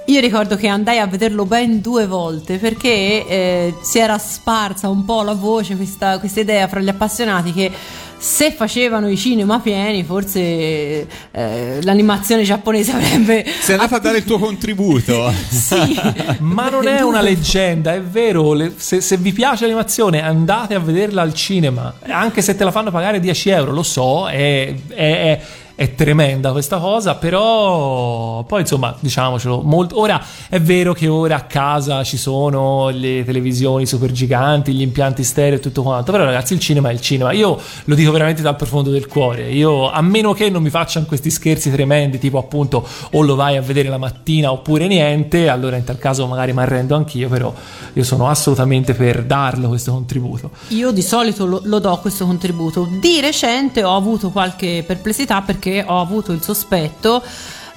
[0.08, 5.04] io ricordo che andai a vederlo ben due volte perché eh, si era sparsa un
[5.04, 7.70] po' la voce, questa, questa idea fra gli appassionati che
[8.18, 13.44] se facevano i cinema pieni forse eh, l'animazione giapponese avrebbe...
[13.60, 15.30] Sei andata a dare il tuo contributo.
[15.50, 16.00] Sì.
[16.38, 18.52] ma non è una leggenda, è vero.
[18.52, 21.92] le- se, se vi piace l'animazione, andate a vederla al cinema.
[22.08, 25.40] Anche se te la fanno pagare 10 euro, lo so, è, è- è-
[25.76, 27.14] è tremenda questa cosa.
[27.14, 29.60] Però, poi insomma, diciamocelo.
[29.62, 34.80] molto- ora è vero che ora a casa ci sono le televisioni super giganti, gli
[34.80, 36.10] impianti stereo e tutto quanto.
[36.10, 37.30] Però, ragazzi, il cinema è il cinema.
[37.32, 39.50] Io lo dico veramente dal profondo del cuore.
[39.52, 43.56] Io, a meno che non mi facciano questi scherzi tremendi, tipo appunto, o lo vai
[43.56, 47.28] a vedere la mattina oppure niente, allora in tal caso magari mi arrendo anch'io.
[47.28, 47.52] Però
[47.92, 50.50] io sono assolutamente per darlo questo contributo.
[50.68, 52.88] Io di solito lo, lo do questo contributo.
[52.98, 57.22] Di recente ho avuto qualche perplessità perché ho avuto il sospetto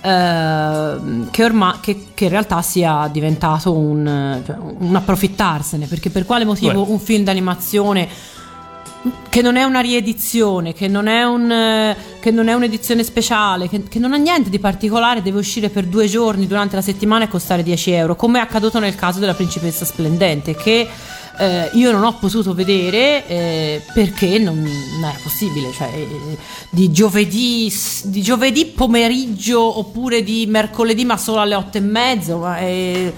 [0.02, 5.88] ehm, che, ormai, che, che in realtà sia diventato un, cioè, un approfittarsene.
[5.88, 6.92] Perché per quale motivo Beh.
[6.92, 8.38] un film d'animazione
[9.30, 13.70] che non è una riedizione, che non è, un, eh, che non è un'edizione speciale,
[13.70, 17.24] che, che non ha niente di particolare, deve uscire per due giorni durante la settimana
[17.24, 20.88] e costare 10 euro, come è accaduto nel caso della Principessa Splendente, che
[21.40, 26.38] eh, io non ho potuto vedere eh, perché non, non era possibile, cioè eh,
[26.70, 27.74] di, giovedì,
[28.04, 32.38] di giovedì pomeriggio oppure di mercoledì ma solo alle 8 e mezzo.
[32.38, 33.14] Ma, eh,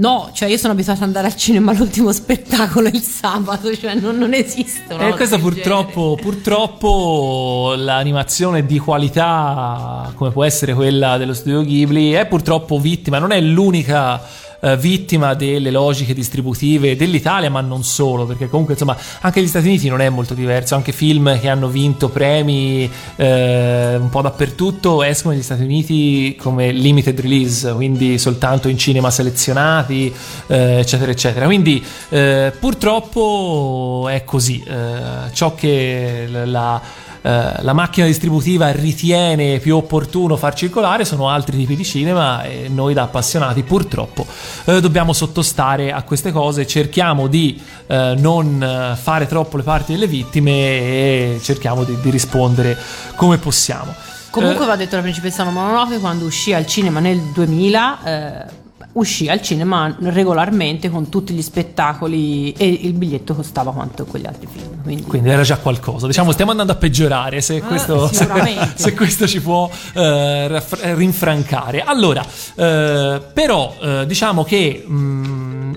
[0.00, 4.16] No, cioè io sono abituata ad andare al cinema all'ultimo spettacolo il sabato, cioè non,
[4.16, 5.06] non esistono.
[5.06, 12.26] E questa purtroppo, purtroppo l'animazione di qualità come può essere quella dello studio Ghibli è
[12.26, 14.22] purtroppo vittima, non è l'unica
[14.60, 19.66] eh, vittima delle logiche distributive dell'Italia, ma non solo, perché comunque insomma anche gli Stati
[19.66, 25.02] Uniti non è molto diverso, anche film che hanno vinto premi eh, un po' dappertutto
[25.02, 30.12] escono negli Stati Uniti come limited release, quindi soltanto in cinema selezionati,
[30.46, 31.46] eh, eccetera, eccetera.
[31.46, 34.62] Quindi eh, purtroppo è così.
[34.62, 41.56] Eh, ciò che la eh, la macchina distributiva ritiene più opportuno far circolare sono altri
[41.56, 44.26] tipi di cinema e noi da appassionati purtroppo
[44.64, 49.92] eh, dobbiamo sottostare a queste cose, cerchiamo di eh, non eh, fare troppo le parti
[49.92, 52.76] delle vittime e cerchiamo di, di rispondere
[53.16, 53.94] come possiamo.
[54.30, 58.44] Comunque Eh, va detto la principessa Mononoke quando uscì al cinema nel 2000 eh,
[58.92, 64.48] uscì al cinema regolarmente con tutti gli spettacoli e il biglietto costava quanto quegli altri
[64.50, 64.82] film.
[64.82, 66.06] Quindi, Quindi era già qualcosa.
[66.06, 68.72] Diciamo, stiamo andando a peggiorare se, questo, se, sicuramente.
[68.76, 70.62] se questo ci può eh,
[70.94, 71.82] rinfrancare.
[71.82, 72.24] Allora,
[72.54, 74.84] eh, però, eh, diciamo che.
[74.88, 75.72] mm,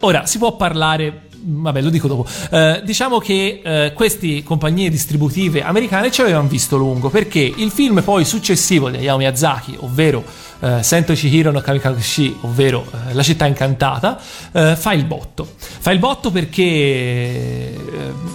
[0.00, 1.25] ora si può parlare.
[1.48, 2.26] Vabbè, lo dico dopo.
[2.50, 8.02] Eh, diciamo che eh, queste compagnie distributive americane ci avevano visto lungo perché il film
[8.02, 10.24] poi successivo di Hayao Miyazaki, ovvero
[10.58, 14.20] eh, Sento Chihiro no Kamikaze, ovvero eh, La città incantata,
[14.50, 15.46] eh, fa il botto.
[15.56, 17.74] Fa il botto perché eh,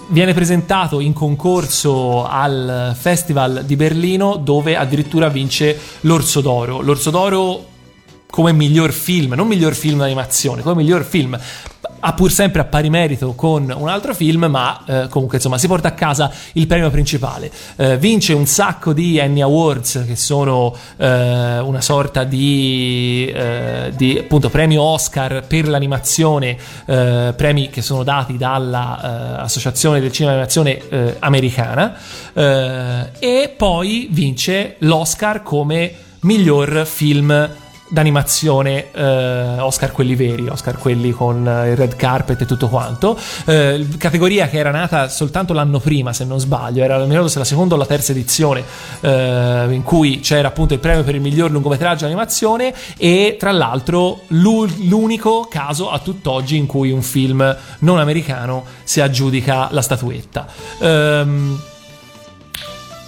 [0.08, 6.80] viene presentato in concorso al Festival di Berlino dove addirittura vince l'Orso d'Oro.
[6.80, 7.66] L'Orso d'Oro
[8.30, 11.38] come miglior film, non miglior film d'animazione, come miglior film.
[12.04, 15.68] Ha pur sempre a pari merito con un altro film, ma eh, comunque insomma si
[15.68, 17.52] porta a casa il premio principale.
[17.76, 24.18] Eh, vince un sacco di Annie Awards, che sono eh, una sorta di, eh, di,
[24.18, 31.16] appunto premio Oscar per l'animazione, eh, premi che sono dati dall'Associazione del cinema d'animazione eh,
[31.20, 31.96] americana,
[32.34, 37.50] eh, e poi vince l'Oscar come miglior film
[37.92, 43.18] d'animazione eh, Oscar quelli veri, Oscar quelli con eh, il red carpet e tutto quanto.
[43.46, 47.46] Eh, categoria che era nata soltanto l'anno prima se non sbaglio era ricordo se la
[47.46, 48.64] seconda o la terza edizione
[49.02, 54.22] eh, in cui c'era appunto il premio per il miglior lungometraggio d'animazione e tra l'altro
[54.28, 60.48] l'u- l'unico caso a tutt'oggi in cui un film non americano si aggiudica la statuetta.
[60.80, 61.60] Ehm,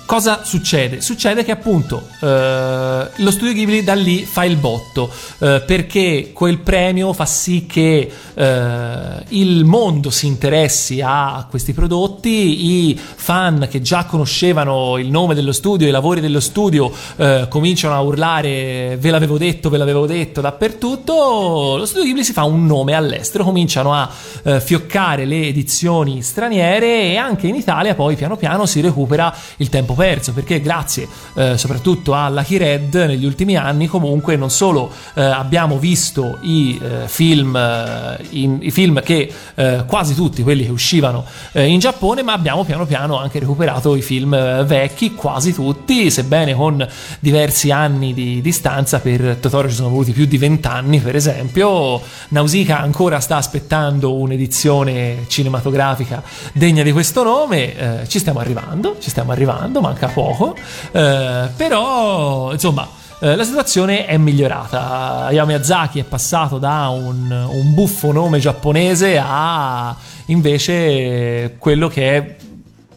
[0.05, 0.99] Cosa succede?
[0.99, 6.59] Succede che appunto eh, lo studio Ghibli da lì fa il botto eh, perché quel
[6.59, 13.81] premio fa sì che eh, il mondo si interessi a questi prodotti, i fan che
[13.81, 19.09] già conoscevano il nome dello studio, i lavori dello studio eh, cominciano a urlare ve
[19.09, 23.93] l'avevo detto, ve l'avevo detto dappertutto, lo studio Ghibli si fa un nome all'estero, cominciano
[23.93, 24.09] a
[24.43, 29.69] eh, fioccare le edizioni straniere e anche in Italia poi piano piano si recupera il
[29.69, 34.91] tempo perso perché grazie eh, soprattutto a Lucky Red negli ultimi anni comunque non solo
[35.13, 40.65] eh, abbiamo visto i eh, film eh, in- i film che eh, quasi tutti quelli
[40.65, 44.31] che uscivano eh, in Giappone ma abbiamo piano piano anche recuperato i film
[44.65, 46.85] vecchi quasi tutti sebbene con
[47.19, 52.01] diversi anni di distanza per Totoro ci sono voluti più di vent'anni per esempio.
[52.29, 56.23] Nausicaa ancora sta aspettando un'edizione cinematografica
[56.53, 60.55] degna di questo nome ci stiamo arrivando ci stiamo arrivando manca poco
[60.91, 62.88] eh, però insomma
[63.23, 65.27] eh, la situazione è migliorata.
[65.27, 72.36] Hayao Miyazaki è passato da un, un buffo nome giapponese a invece quello che è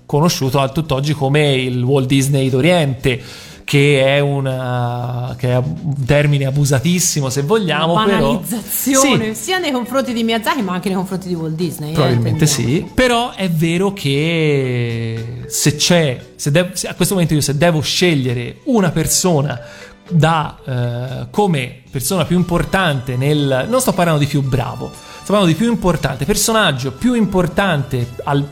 [0.05, 3.23] conosciuto a tutt'oggi come il Walt Disney d'Oriente
[3.67, 9.73] che è, una, che è un termine abusatissimo se vogliamo però banalizzazione Sì, sia nei
[9.73, 11.91] confronti di Miyazaki ma anche nei confronti di Walt Disney.
[11.91, 12.87] eh, Probabilmente intendiamo.
[12.87, 17.57] sì, però è vero che se c'è, se dev- se a questo momento io se
[17.57, 19.61] devo scegliere una persona
[20.09, 23.67] da eh, come persona più importante nel...
[23.69, 28.47] non sto parlando di più bravo, sto parlando di più importante, personaggio più importante al,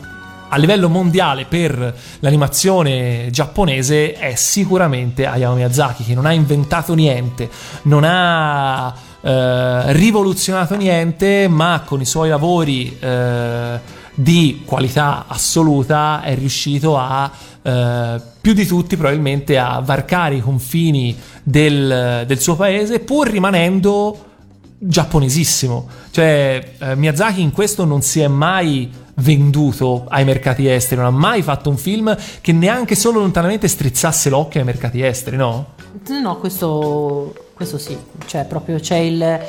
[0.55, 7.49] a livello mondiale per l'animazione giapponese è sicuramente Hayao Miyazaki che non ha inventato niente,
[7.83, 13.79] non ha eh, rivoluzionato niente, ma con i suoi lavori eh,
[14.13, 17.29] di qualità assoluta è riuscito a
[17.61, 24.34] eh, più di tutti probabilmente a varcare i confini del, del suo paese pur rimanendo
[24.77, 25.87] giapponesissimo.
[26.11, 31.17] Cioè, eh, Miyazaki in questo non si è mai venduto ai mercati esteri, non ha
[31.17, 35.73] mai fatto un film che neanche solo lontanamente strizzasse l'occhio ai mercati esteri, no?
[36.21, 39.39] No, questo, questo sì, cioè proprio c'è il...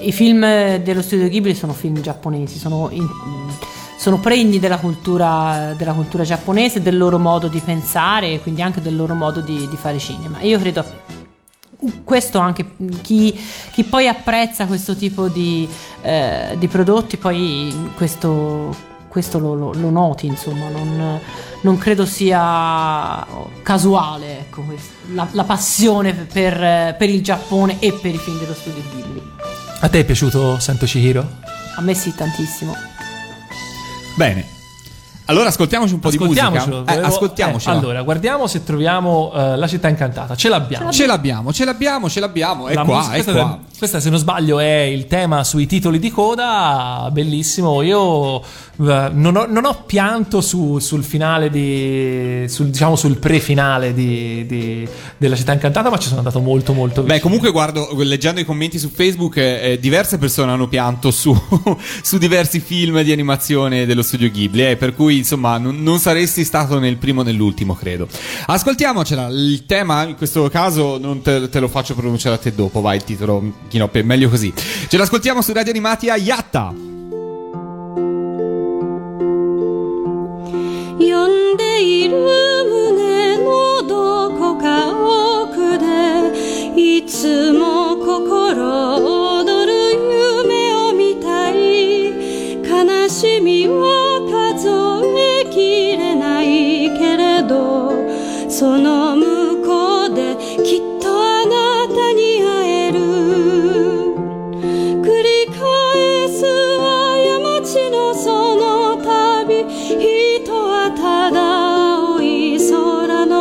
[0.00, 3.06] I film dello studio Ghibli sono film giapponesi, sono, in-
[3.98, 8.80] sono pregni della cultura, della cultura giapponese, del loro modo di pensare e quindi anche
[8.80, 10.40] del loro modo di, di fare cinema.
[10.40, 10.84] Io credo
[12.04, 13.38] questo anche chi,
[13.72, 15.68] chi poi apprezza questo tipo di,
[16.02, 18.74] eh, di prodotti poi questo,
[19.08, 21.20] questo lo, lo- lo noti insomma non,
[21.62, 23.26] non credo sia
[23.62, 24.64] casuale ecco,
[25.12, 29.22] la, la passione per, per il Giappone e per i film dello studio Ghibli
[29.80, 31.26] A te è piaciuto Sento Chihiro?
[31.76, 32.74] a me sì tantissimo
[34.14, 34.61] Bene.
[35.26, 36.52] Allora ascoltiamoci un po' di musica.
[36.86, 37.74] Eh, ascoltiamocela.
[37.74, 40.34] eh, allora, guardiamo se troviamo eh, La città incantata.
[40.34, 40.90] Ce l'abbiamo.
[40.92, 42.66] Ce l'abbiamo, ce l'abbiamo, ce l'abbiamo.
[42.68, 43.58] È La qua, musica- è questa, qua.
[43.78, 47.08] questa, se non sbaglio, è il tema sui titoli di coda.
[47.12, 47.82] Bellissimo.
[47.82, 48.44] Io eh,
[49.12, 52.44] non ho, non ho pianto su- sul finale di.
[52.48, 57.00] Sul, diciamo sul pre-finale di, di- della città incantata, ma ci sono andato molto, molto
[57.02, 57.14] vicino.
[57.14, 61.32] Beh, comunque guardo, leggendo i commenti su Facebook, eh, eh, diverse persone hanno pianto su,
[62.02, 66.43] su diversi film di animazione dello studio Ghibli, eh, per cui insomma non, non saresti
[66.43, 68.07] stato nel primo o nell'ultimo, credo.
[68.45, 72.81] Ascoltiamocela, il tema in questo caso non te, te lo faccio pronunciare a te dopo,
[72.81, 74.53] vai il titolo, Chinoppe, meglio così.
[74.87, 76.73] Ce l'ascoltiamo su Radio Animati a Yatta.
[80.99, 85.85] 呼んでいる胸のどこか奥で
[86.75, 89.73] いつも心躍る
[90.41, 94.10] 夢を見たい悲しみは
[98.62, 103.00] その向こうできっとあなたに会える。
[105.02, 105.58] 繰り返
[106.28, 106.46] す
[106.78, 106.86] 過
[107.66, 109.66] ちのその旅。
[109.98, 113.34] 人はただ青い空の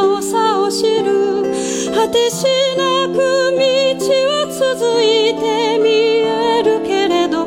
[0.00, 1.44] 青さを知る。
[1.94, 2.42] 果てし
[2.76, 3.62] なく道
[4.26, 5.06] は続い
[5.38, 5.86] て見
[6.26, 7.46] えるけれど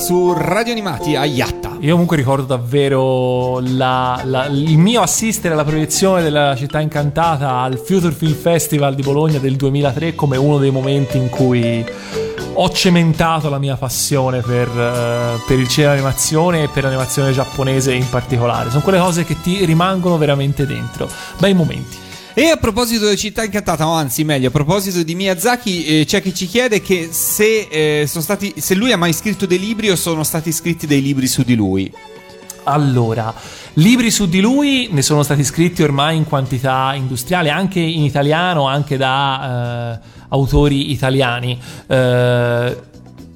[0.00, 1.76] su Radio Animati a Yatta.
[1.80, 7.78] Io comunque ricordo davvero la- la- il mio assistere alla proiezione della città incantata al
[7.78, 11.84] Future Film Festival di Bologna del 2003 come uno dei momenti in cui
[12.54, 17.92] ho cementato la mia passione per, eh, per il cinema d'animazione e per l'animazione giapponese
[17.94, 18.70] in particolare.
[18.70, 21.08] Sono quelle cose che ti rimangono veramente dentro.
[21.38, 21.96] Bei momenti.
[22.40, 26.22] E a proposito di città incantata, o anzi meglio, a proposito di Miyazaki, eh, c'è
[26.22, 29.94] chi ci chiede che se, eh, stati, se lui ha mai scritto dei libri o
[29.94, 31.92] sono stati scritti dei libri su di lui.
[32.64, 33.34] Allora,
[33.74, 38.66] libri su di lui ne sono stati scritti ormai in quantità industriale, anche in italiano,
[38.66, 41.60] anche da eh, autori italiani.
[41.86, 42.76] Eh,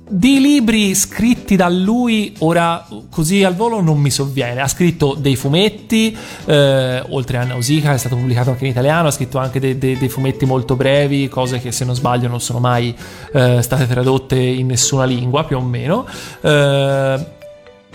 [0.07, 4.61] di libri scritti da lui, ora così al volo non mi sovviene.
[4.61, 9.11] Ha scritto dei fumetti, eh, oltre a Nausicaa, è stato pubblicato anche in italiano, ha
[9.11, 12.59] scritto anche dei, dei- dei fumetti molto brevi, cose che se non sbaglio non sono
[12.59, 12.95] mai
[13.33, 16.07] eh, state tradotte in nessuna lingua, più o meno.
[16.41, 17.27] Eh,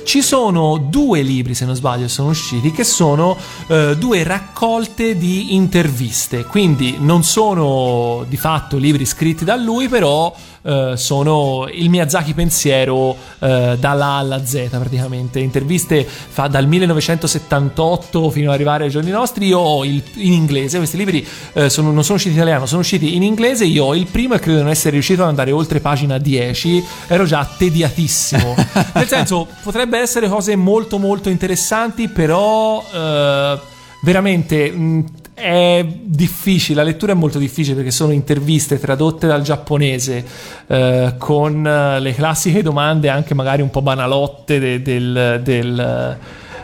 [0.03, 3.37] ci sono due libri, se non sbaglio, sono usciti, che sono
[3.67, 6.45] eh, due raccolte di interviste.
[6.45, 13.15] Quindi non sono di fatto libri scritti da lui, però eh, sono il Miyazaki pensiero
[13.39, 15.39] eh, dalla A alla Z praticamente.
[15.39, 19.47] Interviste fa dal 1978 fino ad arrivare ai giorni nostri.
[19.47, 22.81] Io ho il, in inglese, questi libri eh, sono- non sono usciti in italiano, sono
[22.81, 23.65] usciti in inglese.
[23.65, 26.85] Io ho il primo e credo di non essere riuscito ad andare oltre pagina 10.
[27.07, 28.55] Ero già tediatissimo.
[28.93, 33.59] Nel senso, potrebbe essere cose molto molto interessanti, però eh,
[34.01, 35.05] veramente mh,
[35.39, 40.25] è difficile, la lettura è molto difficile perché sono interviste tradotte dal giapponese
[40.67, 46.17] eh, con eh, le classiche domande anche magari un po' banalotte de- del- del,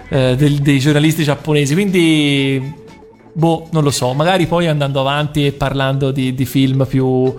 [0.09, 2.73] eh, del- dei giornalisti giapponesi, quindi
[3.33, 7.33] boh, non lo so, magari poi andando avanti e parlando di, di film più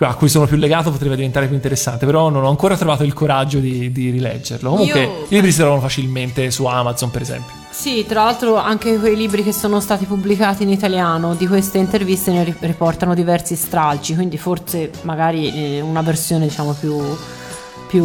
[0.00, 3.14] a cui sono più legato potrebbe diventare più interessante, però non ho ancora trovato il
[3.14, 4.70] coraggio di, di rileggerlo.
[4.70, 7.54] Comunque Io- i libri si trovano facilmente su Amazon, per esempio.
[7.70, 12.30] Sì, tra l'altro anche quei libri che sono stati pubblicati in italiano di queste interviste
[12.30, 16.98] ne ri- riportano diversi stralci, quindi forse magari eh, una versione diciamo più,
[17.86, 18.04] più,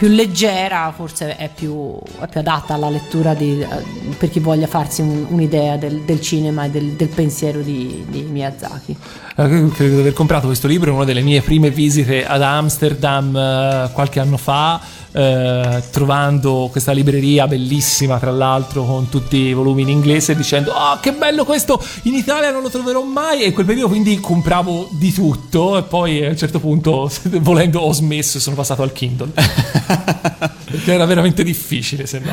[0.00, 3.66] più leggera forse è più, è più adatta alla lettura di- eh,
[4.16, 8.22] per chi voglia farsi un- un'idea del, del cinema e del, del pensiero di, di
[8.22, 8.96] Miyazaki.
[9.36, 13.36] Eh, Credo di aver comprato questo libro in una delle mie prime visite ad Amsterdam
[13.36, 14.80] eh, qualche anno fa,
[15.12, 20.98] eh, trovando questa libreria bellissima, tra l'altro, con tutti i volumi in inglese, dicendo: Ah,
[21.00, 21.82] che bello questo!
[22.02, 23.42] In Italia non lo troverò mai.
[23.42, 25.78] E in quel periodo quindi compravo di tutto.
[25.78, 29.30] E poi a un certo punto, volendo, ho smesso e sono passato al Kindle.
[30.70, 32.32] Perché era veramente difficile, se no.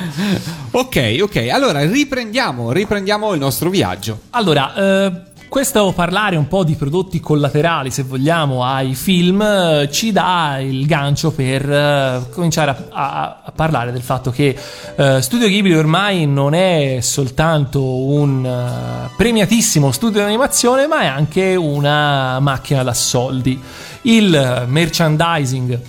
[0.72, 4.22] Ok, ok, allora riprendiamo, riprendiamo il nostro viaggio.
[4.32, 10.12] Allora, eh, questo parlare un po' di prodotti collaterali, se vogliamo, ai film, eh, ci
[10.12, 14.56] dà il gancio per eh, cominciare a, a- parlare del fatto che
[14.96, 21.06] eh, Studio Ghibli ormai non è soltanto un eh, premiatissimo studio di animazione, ma è
[21.08, 23.60] anche una macchina da soldi.
[24.04, 25.80] Il merchandising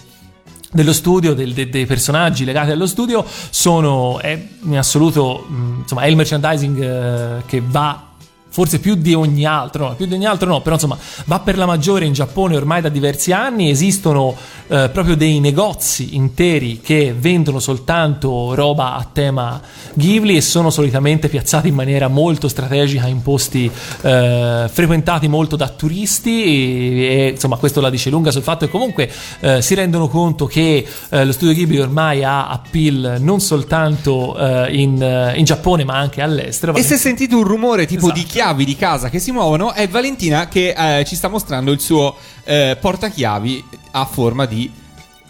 [0.71, 6.03] dello studio, del- de- dei personaggi legati allo studio sono è in assoluto mh, insomma
[6.03, 8.08] è il merchandising eh, che va
[8.51, 10.97] forse più di ogni altro no, più di ogni altro no però insomma
[11.27, 14.35] va per la maggiore in Giappone ormai da diversi anni esistono
[14.69, 19.61] eh, proprio dei negozi interi che vendono soltanto roba a tema
[19.93, 23.71] Ghibli e sono solitamente piazzati in maniera molto strategica in posti
[24.03, 28.71] eh, frequentati molto da turisti e, e, insomma questo la dice lunga sul fatto che
[28.71, 34.37] comunque eh, si rendono conto che eh, lo studio Ghibli ormai ha appeal non soltanto
[34.39, 38.19] eh, in, in Giappone ma anche all'estero E se sentite un rumore tipo Esatto.
[38.19, 41.81] di chiavi di casa che si muovono, è Valentina che eh, ci sta mostrando il
[41.81, 42.15] suo
[42.45, 44.71] eh, portachiavi a forma di.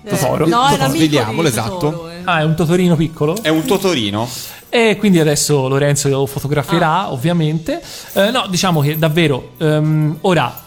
[0.04, 0.44] Tesoro.
[0.44, 1.78] Eh, no, è l'amico Svegliamolo, di esatto.
[1.78, 2.20] Totoro, eh.
[2.24, 3.42] Ah, è un totorino piccolo?
[3.42, 4.28] È un totorino.
[4.68, 7.82] E quindi adesso Lorenzo lo fotograferà, ovviamente.
[8.12, 10.62] Eh, no, diciamo che davvero, ehm, ora,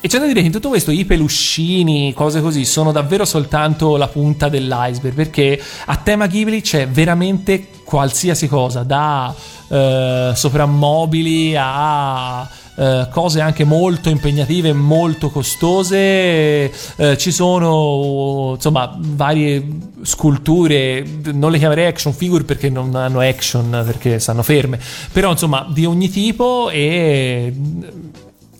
[0.00, 3.96] e c'è da dire che in tutto questo i peluscini, cose così, sono davvero soltanto
[3.96, 9.34] la punta dell'iceberg, perché a tema Ghibli c'è veramente qualsiasi cosa, da
[9.68, 12.46] eh, soprammobili a...
[12.76, 15.96] eh, cose anche molto impegnative, molto costose.
[16.96, 19.66] eh, ci sono insomma varie
[20.02, 24.78] sculture, non le chiamerei action figure perché non hanno action, perché stanno ferme,
[25.10, 27.52] però insomma di ogni tipo e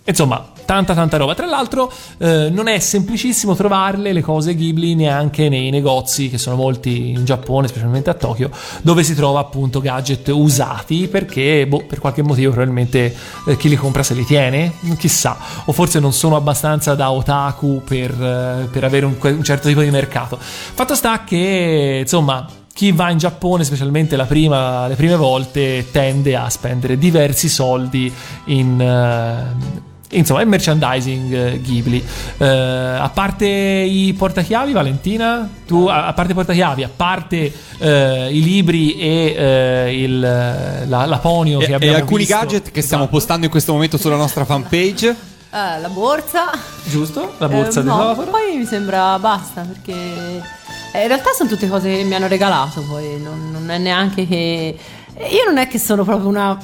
[0.04, 1.34] insomma tanta tanta roba.
[1.34, 6.56] Tra l'altro eh, non è semplicissimo trovarle le cose Ghibli neanche nei negozi, che sono
[6.56, 8.50] molti in Giappone, specialmente a Tokyo,
[8.82, 13.16] dove si trova appunto gadget usati perché boh, per qualche motivo probabilmente
[13.46, 17.80] eh, chi li compra se li tiene, chissà, o forse non sono abbastanza da otaku
[17.82, 20.36] per, eh, per avere un, un certo tipo di mercato.
[20.38, 26.50] Fatto sta che insomma chi va in Giappone, specialmente prima, le prime volte, tende a
[26.50, 28.12] spendere diversi soldi
[28.44, 28.78] in.
[28.78, 32.02] eh, Insomma, il merchandising eh, Ghibli.
[32.38, 38.42] Eh, a parte i portachiavi, Valentina, tu a, parte i portachiavi, a parte eh, i
[38.42, 42.80] libri e eh, il, la, la ponio che E, e abbiamo alcuni visto- gadget che
[42.80, 43.16] stiamo Esatto.
[43.18, 45.16] postando in questo momento sulla nostra fanpage.
[45.50, 46.50] Eh, la borsa.
[46.84, 47.32] Giusto?
[47.38, 48.14] La borsa Eh, di no.
[48.30, 52.82] Poi mi sembra basta perché eh, in realtà sono tutte cose che mi hanno regalato.
[52.82, 54.76] Poi non, non è neanche che.
[55.16, 56.54] Io non è che sono proprio una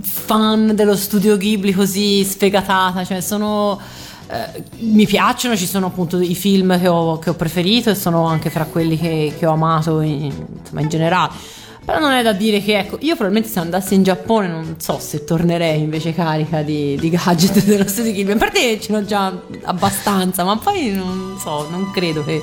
[0.00, 3.78] fan dello studio Ghibli così sfegatata, cioè sono.
[4.28, 8.24] eh, mi piacciono, ci sono appunto i film che ho, che ho preferito e sono
[8.26, 11.32] anche fra quelli che, che ho amato in, insomma, in generale.
[11.84, 14.98] Però non è da dire che, ecco, io probabilmente se andassi in Giappone non so
[15.00, 18.32] se tornerei invece carica di, di gadget dello studio Ghibli.
[18.32, 22.40] A parte ce l'ho già abbastanza, ma poi non so, non credo che...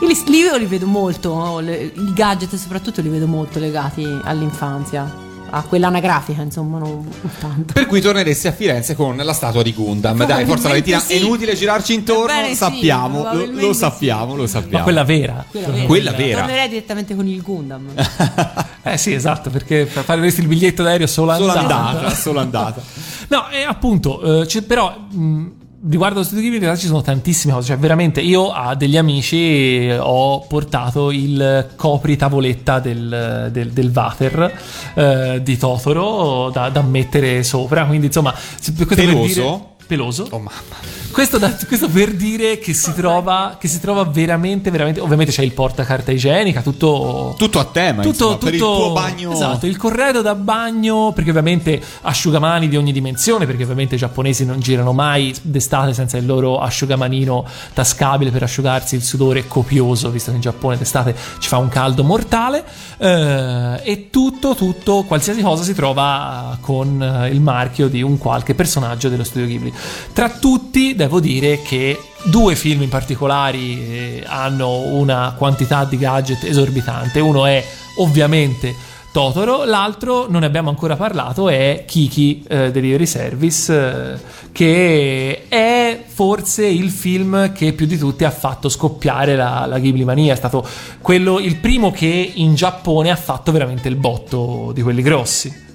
[0.00, 1.58] Io li- io li vedo molto, no?
[1.58, 5.12] Le- i gadget soprattutto li vedo molto legati all'infanzia,
[5.54, 7.06] a quella anagrafica, insomma, non,
[7.38, 7.74] tanto.
[7.74, 10.24] Per cui torneresti a Firenze con la statua di Gundam.
[10.24, 11.12] Dai, forza Valentina, sì.
[11.12, 14.78] è inutile girarci intorno, Ebbene sì, sappiamo, lo- lo, probabilmente sappiamo, lo sappiamo.
[14.78, 15.44] Ma quella vera.
[15.50, 15.86] Quella vera.
[15.86, 16.38] Quella vera.
[16.38, 17.88] Tornerei direttamente con il Gundam.
[18.84, 21.76] Eh sì, esatto, perché per fare il biglietto d'aereo solo Solo andata.
[21.86, 22.82] andata, solo andata.
[23.28, 25.46] No, e appunto, eh, c'è- però mh,
[25.88, 29.98] riguardo allo studio realtà ci sono tantissime cose, cioè veramente io a degli amici eh,
[29.98, 34.58] ho portato il copri tavoletta del, del, del water
[34.94, 38.32] eh, di Totoro da, da mettere sopra, quindi insomma...
[38.32, 39.42] questo per Peloso?
[39.42, 40.26] dire- peloso.
[40.30, 41.00] Oh mamma.
[41.12, 45.00] Questo, da- questo per dire che si, trova, che si trova veramente, veramente.
[45.00, 47.34] Ovviamente c'è il portacarta igienica, tutto.
[47.36, 49.32] Tutto a tema, tutto, insomma, per il tutto- tuo bagno.
[49.32, 54.44] Esatto, il corredo da bagno, perché ovviamente asciugamani di ogni dimensione, perché ovviamente i giapponesi
[54.46, 60.30] non girano mai d'estate senza il loro asciugamanino tascabile per asciugarsi il sudore copioso, visto
[60.30, 62.64] che in Giappone d'estate ci fa un caldo mortale.
[62.98, 68.54] eh, e tutto, tutto, qualsiasi cosa si trova con eh, il marchio di un qualche
[68.54, 69.72] personaggio dello studio Ghibli.
[70.12, 76.44] Tra tutti, devo dire che due film in particolari eh, hanno una quantità di gadget
[76.44, 77.20] esorbitante.
[77.20, 77.64] Uno è
[77.96, 84.18] ovviamente Totoro, l'altro non ne abbiamo ancora parlato è Kiki eh, Delivery Service eh,
[84.52, 90.04] che è forse il film che più di tutti ha fatto scoppiare la, la Ghibli
[90.04, 90.66] mania, è stato
[91.02, 95.71] quello il primo che in Giappone ha fatto veramente il botto di quelli grossi.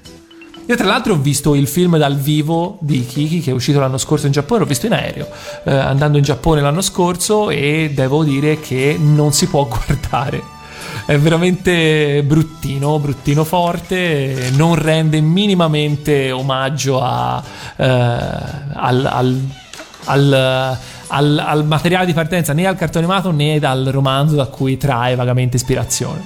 [0.70, 3.97] Io tra l'altro ho visto il film dal vivo di Kiki che è uscito l'anno
[3.97, 5.28] scorso in Giappone, l'ho visto in aereo,
[5.63, 10.43] eh, andando in Giappone l'anno scorso e devo dire che non si può guardare.
[11.05, 17.41] È veramente bruttino, bruttino forte, non rende minimamente omaggio a,
[17.78, 19.41] eh, al, al-
[20.03, 24.76] al- al- al materiale di partenza, né al cartone animato né dal romanzo da cui
[24.76, 26.22] trae vagamente ispirazione.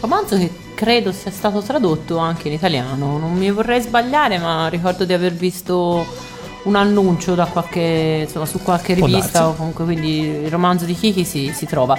[0.00, 3.18] romanzo che credo sia stato tradotto anche in italiano.
[3.18, 6.04] Non mi vorrei sbagliare, ma ricordo di aver visto
[6.64, 11.24] un annuncio da qualche, insomma, su qualche rivista o comunque quindi il romanzo di Kiki
[11.24, 11.98] si, si trova.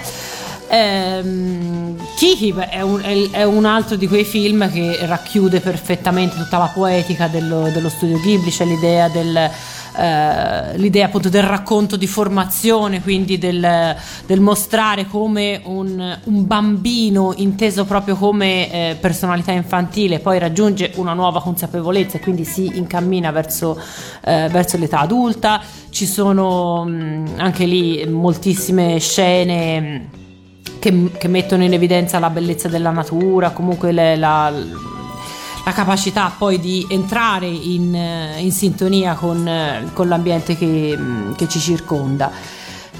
[0.70, 6.58] Ehm, Kiki è, un, è- è un altro di quei film che racchiude perfettamente tutta
[6.58, 9.50] la poetica dello, dello studio Ghibli, c'è l'idea del,
[9.98, 17.34] eh, l'idea appunto del racconto di formazione, quindi del, del mostrare come un, un bambino
[17.38, 23.32] inteso proprio come eh, personalità infantile poi raggiunge una nuova consapevolezza e quindi si incammina
[23.32, 23.80] verso,
[24.24, 25.62] eh, verso l'età adulta.
[25.90, 29.80] Ci sono mh, anche lì moltissime scene.
[29.80, 30.02] mh,
[30.80, 34.52] che, che mettono in evidenza la bellezza della natura, comunque le- la,
[35.66, 41.36] la capacità poi di entrare in, eh, in sintonia con, eh, con l'ambiente che, mh,
[41.36, 42.32] che ci circonda.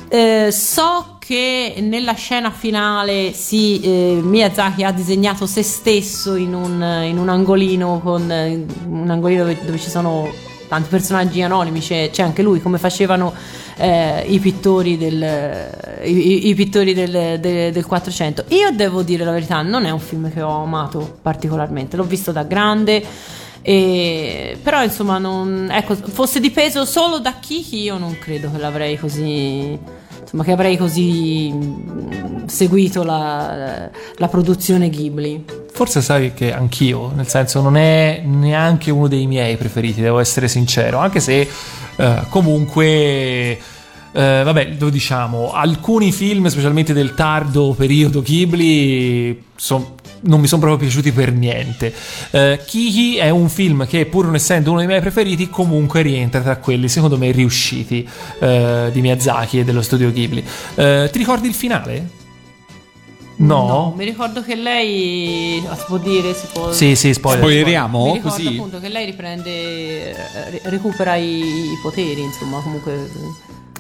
[0.08, 7.04] Eh, so che nella scena finale si, eh, Miyazaki ha disegnato se stesso in un,
[7.06, 10.30] in un angolino, con, eh, un angolino dove, dove ci sono
[10.74, 13.32] tanti personaggi anonimi, c'è, c'è anche lui, come facevano
[13.78, 15.22] eh, i pittori del,
[16.04, 18.46] i, i- i pittori del, de- del 400.
[18.50, 22.32] Io devo dire la verità, non è un film che ho amato particolarmente, l'ho visto
[22.32, 23.04] da grande.
[23.62, 28.98] E, però insomma non, ecco, fosse dipeso solo da Kiki io non credo che l'avrei
[28.98, 29.78] così
[30.24, 35.46] insomma che avrei così mm, seguito la, la produzione Ghibli.
[35.72, 40.48] Forse sai che anch'io, nel senso non è neanche uno dei miei preferiti, devo essere
[40.48, 41.48] sincero, anche se
[41.96, 42.84] Eh, comunque,
[44.14, 49.86] eh, vabbè, lo diciamo, alcuni film, specialmente del tardo periodo Ghibli, son-
[50.26, 51.94] non mi sono proprio piaciuti per niente.
[52.32, 56.42] Eh, Kiki è un film che, pur non essendo uno dei miei preferiti, comunque rientra
[56.42, 58.08] tra quelli, secondo me, riusciti
[58.40, 60.44] eh, di Miyazaki e dello studio Ghibli.
[60.76, 62.22] Eh, ti ricordi il finale?
[63.36, 63.94] No.
[63.98, 65.62] mi ricordo che lei.
[65.68, 66.72] ah, Si può dire, si può.
[66.72, 67.42] Sì, sì, spoiler.
[67.44, 68.06] Spoileriamo?
[68.06, 68.48] Mi ricordo Così?
[68.48, 70.16] appunto che lei riprende.
[70.52, 73.10] ri- recupera i, i poteri, insomma, comunque.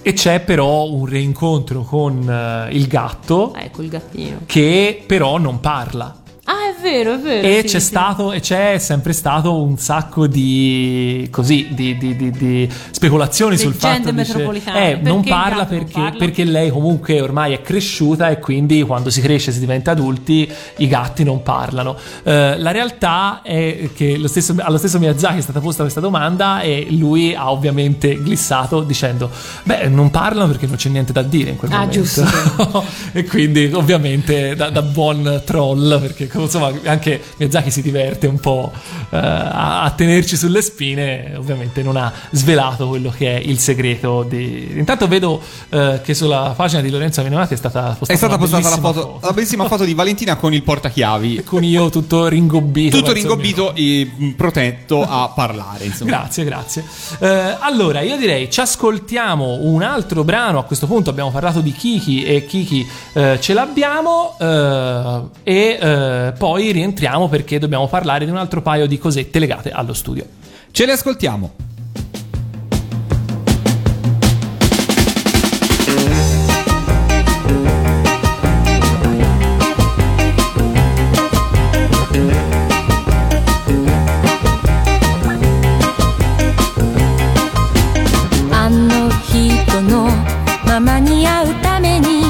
[0.02, 4.40] E c'è però un reincontro con eh, il gatto Ecco il gattino.
[4.46, 6.23] che però non parla.
[6.46, 7.48] Ah, è vero, è vero.
[7.48, 7.86] E sì, c'è sì.
[7.86, 13.74] stato e c'è sempre stato un sacco di così di, di- di- di speculazioni sul
[13.74, 14.92] fatto dice, metropolitane.
[14.92, 16.18] eh, non Perché parla gatto non perché, parla?
[16.18, 20.88] perché lei comunque ormai è cresciuta e quindi quando si cresce si diventa adulti i
[20.90, 25.62] gatti non parlano Eh, la realtà è che lo stesso, allo stesso Miyazaki è stata
[25.62, 29.30] posta questa domanda e lui ha ovviamente glissato dicendo
[29.64, 32.26] beh non parlano perché non c'è niente da dire in quel Ah, momento giusto.
[33.14, 38.72] e quindi ovviamente da, da buon troll perché insomma anche Miyazaki si diverte un po'
[39.10, 44.24] eh, a, a tenerci sulle spine ovviamente non ha svelato quello che è il segreto
[44.24, 44.72] di...
[44.74, 48.70] intanto vedo eh, che sulla pagina di Lorenzo Aminonati è stata postata È stata postata
[48.70, 51.44] la bellissima foto, la bellissima foto di Valentina con il portachiavi.
[51.46, 56.12] con io tutto ringobbito Tutto ringobbito e mh, protetto a parlare, insomma.
[56.12, 56.84] Grazie, grazie.
[57.20, 60.60] Eh, allora, io direi ci ascoltiamo un altro brano.
[60.60, 64.36] A questo punto abbiamo parlato di Kiki e Kiki eh, ce l'abbiamo.
[64.40, 65.78] eh, e
[66.23, 70.25] eh, poi rientriamo perché dobbiamo parlare di un altro paio di cosette legate allo studio.
[70.71, 71.67] Ce le ascoltiamo.
[88.51, 90.11] あの人の
[90.67, 92.22] ままに会うために」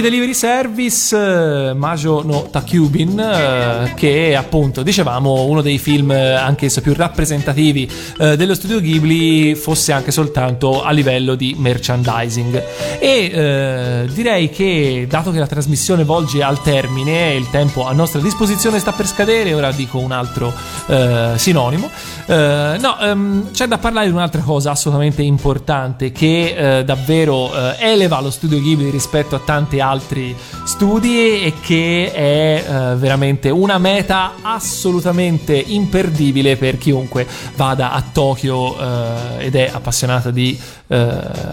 [0.00, 6.32] Delivery Service, eh, Majo no Takyubin, eh, che è appunto, dicevamo, uno dei film eh,
[6.32, 7.88] anch'esso più rappresentativi
[8.20, 12.62] dello studio Ghibli, fosse anche soltanto a livello di merchandising.
[12.98, 18.20] E eh, direi che, dato che la trasmissione volge al termine, il tempo a nostra
[18.20, 20.52] disposizione sta per scadere, ora dico un altro
[20.86, 21.90] eh, sinonimo.
[22.26, 28.30] Eh, no, ehm, c'è da parlare di un'altra cosa assolutamente importante che davvero eleva lo
[28.30, 30.34] studio Ghibli rispetto a tanti altri
[30.64, 37.26] studi e che è eh, veramente una meta assolutamente imperdibile per chiunque
[37.56, 41.08] vada a Tokyo eh, ed è appassionata di eh,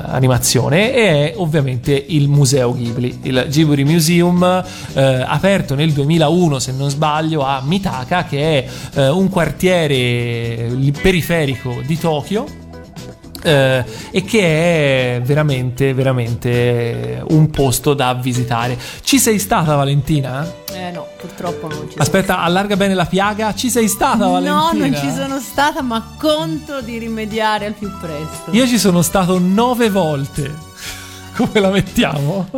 [0.05, 6.71] animazione e è ovviamente il Museo Ghibli, il Ghibli Museum eh, aperto nel 2001 se
[6.71, 12.65] non sbaglio a Mitaka che è eh, un quartiere periferico di Tokyo
[13.47, 18.77] eh, e che è veramente veramente un posto da visitare.
[19.01, 20.45] Ci sei stata Valentina?
[20.73, 23.53] Eh no, purtroppo non ci sono Aspetta, allarga bene la piaga.
[23.53, 24.85] Ci sei stata No, Valentina?
[24.87, 28.51] non ci sono stata, ma conto di rimediare al più presto.
[28.51, 30.65] Io ci sono stato nove volte.
[31.37, 32.49] Come la mettiamo?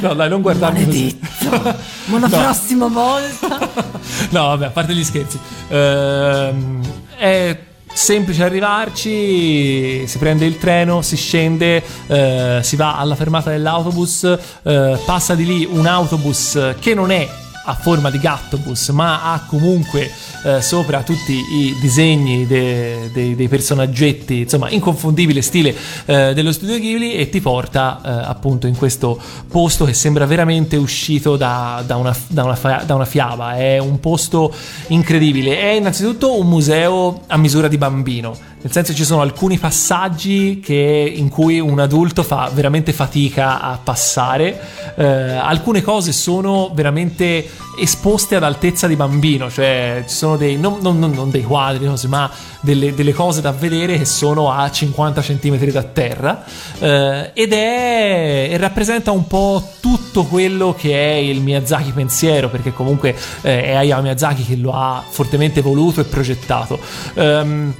[0.00, 1.18] No, dai, non guardarmi così.
[1.48, 1.78] Maledetto.
[2.10, 2.38] Ma la No.
[2.42, 3.58] prossima volta.
[4.30, 5.38] No, vabbè, a parte gli scherzi.
[5.68, 6.80] Ehm,
[7.16, 7.56] è
[7.92, 14.24] semplice arrivarci, si prende il treno, si scende, eh, si va alla fermata dell'autobus,
[14.62, 17.28] eh, passa di lì un autobus che non è
[17.64, 20.10] a forma di gattobus, ma ha comunque
[20.44, 25.74] eh, sopra tutti i disegni de- dei- dei personaggetti, insomma, inconfondibile stile
[26.06, 30.76] eh, dello studio Ghibli e ti porta eh, appunto in questo posto che sembra veramente
[30.76, 33.56] uscito da, da una, da una da una fiaba.
[33.56, 34.52] È un posto
[34.88, 35.58] incredibile.
[35.60, 38.36] È innanzitutto un museo a misura di bambino.
[38.62, 43.78] Nel senso ci sono alcuni passaggi che- in cui un adulto fa veramente fatica a
[43.82, 44.60] passare,
[44.96, 47.48] Eh, alcune cose sono veramente
[47.78, 52.08] esposte ad altezza di bambino, cioè ci sono dei, non, non- non- dei quadri, cose,
[52.08, 56.44] ma delle, delle cose da vedere che sono a 50 cm da terra
[56.78, 62.72] eh, ed è e rappresenta un po' tutto quello che è il Miyazaki pensiero, perché
[62.72, 66.78] comunque eh, è Hayao Miyazaki che lo ha fortemente voluto e progettato.
[67.14, 67.72] Ehm,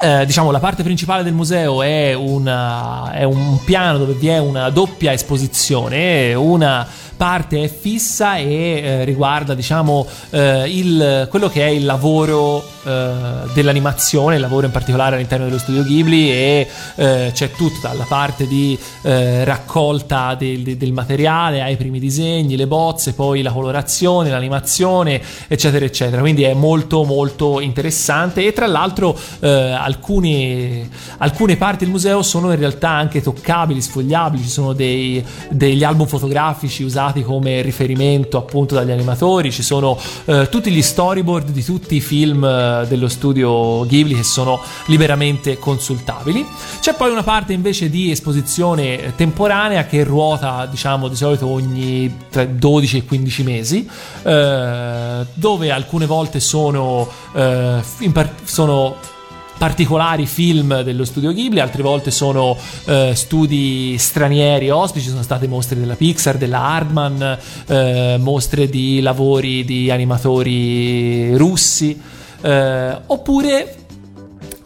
[0.00, 4.38] eh, diciamo la parte principale del museo è, una- è un piano dove vi è
[4.38, 8.44] una doppia esposizione, una parte è fissa e
[8.82, 13.10] eh, riguarda diciamo eh, il- quello che è il lavoro eh,
[13.52, 18.46] dell'animazione, il lavoro in particolare all'interno dello studio Ghibli e eh, c'è tutto dalla parte
[18.46, 25.20] di eh, raccolta del, del materiale ai primi disegni, le bozze, poi la colorazione, l'animazione,
[25.48, 26.20] eccetera, eccetera.
[26.20, 28.44] Quindi è molto, molto interessante.
[28.44, 30.88] E tra l'altro, eh, alcuni-
[31.18, 34.42] alcune parti del museo sono in realtà anche toccabili, sfogliabili.
[34.42, 39.52] Ci sono dei- degli album fotografici usati come riferimento appunto dagli animatori.
[39.52, 44.22] Ci sono eh, tutti gli storyboard di tutti i film eh, dello studio Ghibli che
[44.22, 46.46] sono liberamente consultabili.
[46.80, 52.16] C'è poi una parte invece di esposizione eh, temporanea che ruota, diciamo, di solito ogni
[52.30, 53.88] tra 12 e 15 mesi,
[54.22, 59.12] eh, dove alcune volte sono, eh, in par- sono
[59.56, 62.56] particolari film dello studio Ghibli, altre volte sono
[62.86, 69.64] eh, studi stranieri ospiti, sono state mostre della Pixar, della Hardman, eh, mostre di lavori
[69.64, 71.98] di animatori russi,
[72.42, 73.76] eh, oppure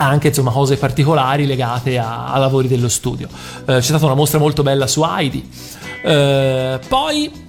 [0.00, 3.28] anche insomma cose particolari legate a, a lavori dello studio.
[3.60, 5.48] Eh, c'è stata una mostra molto bella su Heidi.
[6.02, 7.46] Eh, poi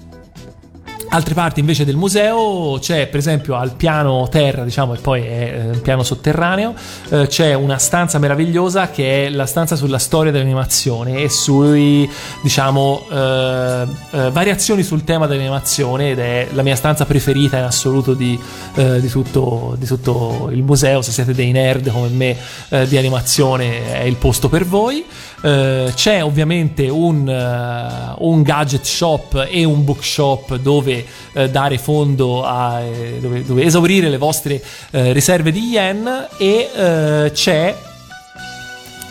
[1.12, 5.54] Altre parti invece del museo c'è per esempio al piano terra, diciamo, e poi è
[5.56, 6.72] eh, un piano sotterraneo,
[7.08, 12.08] eh, c'è una stanza meravigliosa che è la stanza sulla storia dell'animazione e sui,
[12.42, 18.14] diciamo, eh, eh, variazioni sul tema dell'animazione ed è la mia stanza preferita in assoluto
[18.14, 18.38] di,
[18.76, 21.02] eh, di tutto, di tutto il museo.
[21.02, 22.36] Se siete dei nerd come me
[22.68, 25.04] eh, di animazione è il posto per voi.
[25.42, 32.44] Eh, c'è ovviamente un, eh, un gadget shop e un bookshop dove eh, dare fondo
[32.44, 32.82] a
[33.18, 37.74] dove, dove esaurire le vostre eh, riserve di yen e c'è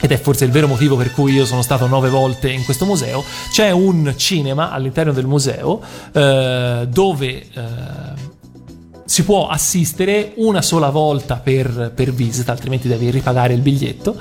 [0.01, 2.85] ed è forse il vero motivo per cui io sono stato nove volte in questo
[2.85, 5.81] museo, c'è un cinema all'interno del museo
[6.11, 8.28] eh, dove eh,
[9.09, 14.15] si può assistere una sola volta per, per visita, altrimenti devi ripagare il biglietto,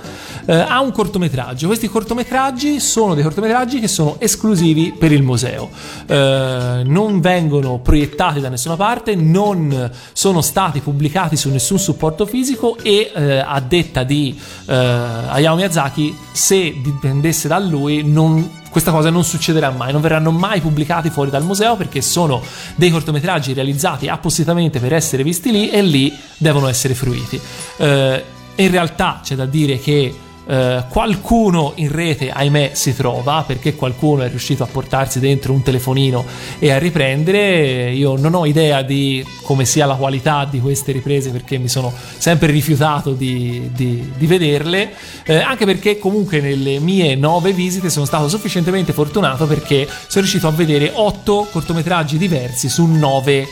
[0.47, 1.67] eh, a un cortometraggio.
[1.67, 5.69] Questi cortometraggi sono dei cortometraggi che sono esclusivi per il museo,
[6.07, 12.79] Eh, non vengono proiettati da nessuna parte, non sono stati pubblicati su nessun supporto fisico
[12.83, 19.11] e eh, a detta di eh, Hayao Miyazaki, se dipendesse da lui non questa cosa
[19.11, 22.41] non succederà mai, non verranno mai pubblicati fuori dal museo perché sono
[22.77, 27.41] dei cortometraggi realizzati appositamente per essere visti lì e lì devono essere fruiti.
[27.79, 28.25] Eh,
[28.55, 30.15] in realtà c'è da dire che
[30.49, 35.63] eh, qualcuno in rete, ahimè, si trova perché qualcuno è riuscito a portarsi dentro un
[35.63, 36.25] telefonino
[36.59, 37.91] e a riprendere.
[37.93, 41.93] Io non ho idea di come sia la qualità di queste riprese perché mi sono
[42.17, 44.93] sempre rifiutato di, di- di vederle,
[45.25, 50.49] eh, anche perché comunque nelle mie nove visite sono stato sufficientemente fortunato perché sono riuscito
[50.49, 53.47] a vedere otto cortometraggi diversi su nove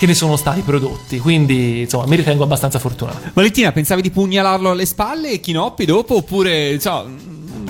[0.00, 3.18] che ne sono stati prodotti, quindi insomma mi ritengo abbastanza fortunato.
[3.34, 6.16] Valentina, pensavi di pugnalarlo alle spalle e Chinoppi dopo?
[6.16, 7.04] Oppure, insomma,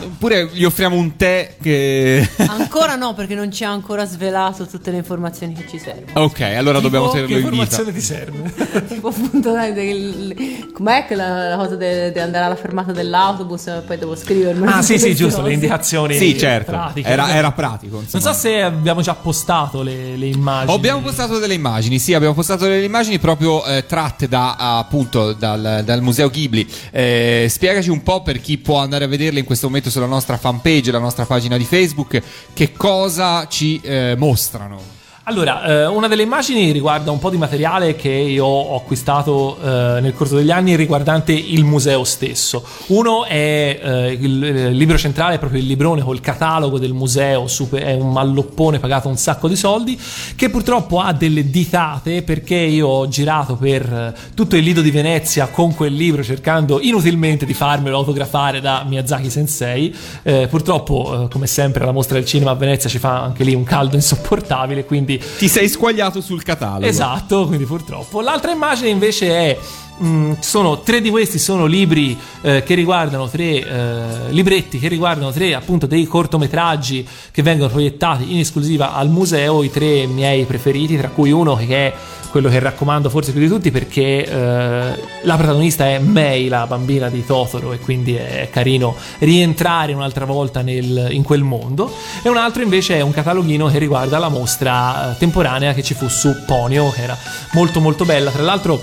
[0.02, 2.28] oppure gli offriamo un tè che.
[2.48, 6.20] Ancora no, perché non ci ha ancora svelato tutte le informazioni che ci servono.
[6.26, 7.62] ok, allora dobbiamo Tipo, tenerlo che in vita.
[7.64, 8.84] informazione ti serve?
[8.88, 11.84] tipo appunto dai, del- com'è che la, la cosa di
[12.18, 16.38] andare alla fermata dell'autobus e poi devo scrivermelo Ah, sì, sì, giusto, le indicazioni Sì,
[16.38, 16.70] certo.
[16.72, 17.08] pratiche.
[17.08, 17.94] Era, era pratico.
[17.96, 18.22] Non Insomma.
[18.24, 20.74] so se abbiamo già postato le, le immagini.
[20.74, 25.82] Abbiamo postato delle immagini, sì, abbiamo postato delle immagini proprio eh, tratte da appunto dal,
[25.84, 26.66] dal Museo Ghibli.
[26.90, 30.36] Eh, spiegaci un po' per chi può andare a vederle in questo momento sulla nostra
[30.36, 32.22] fanpage, la nostra pagina di Facebook,
[32.52, 34.99] che cosa ci eh, mostrano.
[35.30, 40.00] Allora, eh, una delle immagini riguarda un po' di materiale che io ho acquistato eh,
[40.00, 42.64] nel corso degli anni riguardante il museo stesso.
[42.86, 47.80] Uno è eh, il, il libro centrale, proprio il librone col catalogo del museo, super-
[47.80, 49.96] è un malloppone pagato un sacco di soldi,
[50.34, 54.90] che purtroppo ha delle ditate perché io ho girato per eh, tutto il Lido di
[54.90, 59.94] Venezia con quel libro cercando inutilmente di farmelo autografare da Miyazaki Sensei.
[60.24, 63.54] Eh, purtroppo, eh, come sempre, alla mostra del cinema a Venezia ci fa anche lì
[63.54, 66.86] un caldo insopportabile, quindi Ti sei squagliato sul catalogo.
[66.86, 68.20] Esatto, quindi purtroppo.
[68.20, 69.58] L'altra immagine invece è.
[70.02, 75.32] Mm, sono tre di questi sono libri eh, che riguardano tre eh, libretti che riguardano
[75.32, 80.96] tre appunto dei cortometraggi che vengono proiettati in esclusiva al museo i tre miei preferiti
[80.96, 81.94] tra cui uno che è
[82.30, 87.08] quello che raccomando forse più di tutti perché eh, la protagonista è Mei la bambina
[87.08, 91.92] di Totoro e quindi è carino rientrare un'altra volta nel- in quel mondo.
[92.22, 95.94] E un altro invece è un cataloghino che riguarda la mostra eh, temporanea che ci
[95.94, 97.18] fu su Ponio che era
[97.52, 98.30] molto molto bella.
[98.30, 98.80] Tra l'altro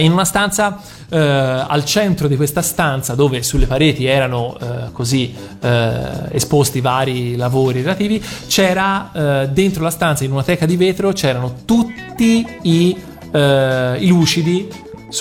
[0.00, 5.32] in una stanza eh, al centro di questa stanza dove sulle pareti erano eh, così
[5.60, 6.00] eh,
[6.32, 11.58] esposti vari lavori relativi c'era eh, dentro la stanza in una teca di vetro c'erano
[11.64, 12.96] tutti i,
[13.32, 14.68] eh, i lucidi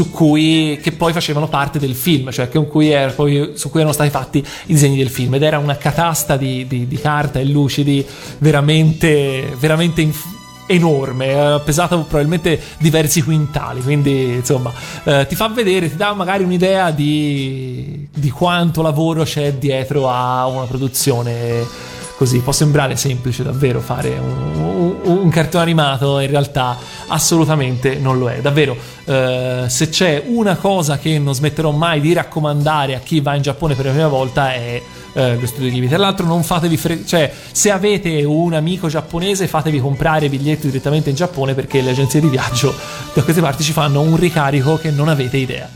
[0.09, 4.09] cui che poi facevano parte del film, cioè cui era poi- su cui erano stati
[4.09, 5.35] fatti i disegni del film.
[5.35, 8.05] Ed era una catasta di, di- di carta e lucidi
[8.39, 10.25] veramente, veramente inf-
[10.67, 14.71] enorme, eh, pesato probabilmente diversi quintali, quindi insomma
[15.03, 20.47] eh, ti fa vedere, ti dà magari un'idea di, di quanto lavoro c'è dietro a
[20.47, 22.39] una produzione così.
[22.39, 26.77] Può sembrare semplice davvero fare un, un- un cartone animato, in realtà
[27.07, 28.41] assolutamente non lo è.
[28.41, 28.75] Davvero,
[29.05, 33.41] eh, se c'è una cosa che non smetterò mai di raccomandare a chi va in
[33.41, 34.81] Giappone per la prima volta è
[35.13, 35.87] eh, lo studio Ghibli.
[35.87, 41.09] Tra l'altro, non fatevi fre- cioè, se avete un amico giapponese, fatevi comprare biglietti direttamente
[41.09, 42.73] in Giappone perché le agenzie di viaggio
[43.13, 45.69] da queste parti ci fanno un ricarico che non avete idea.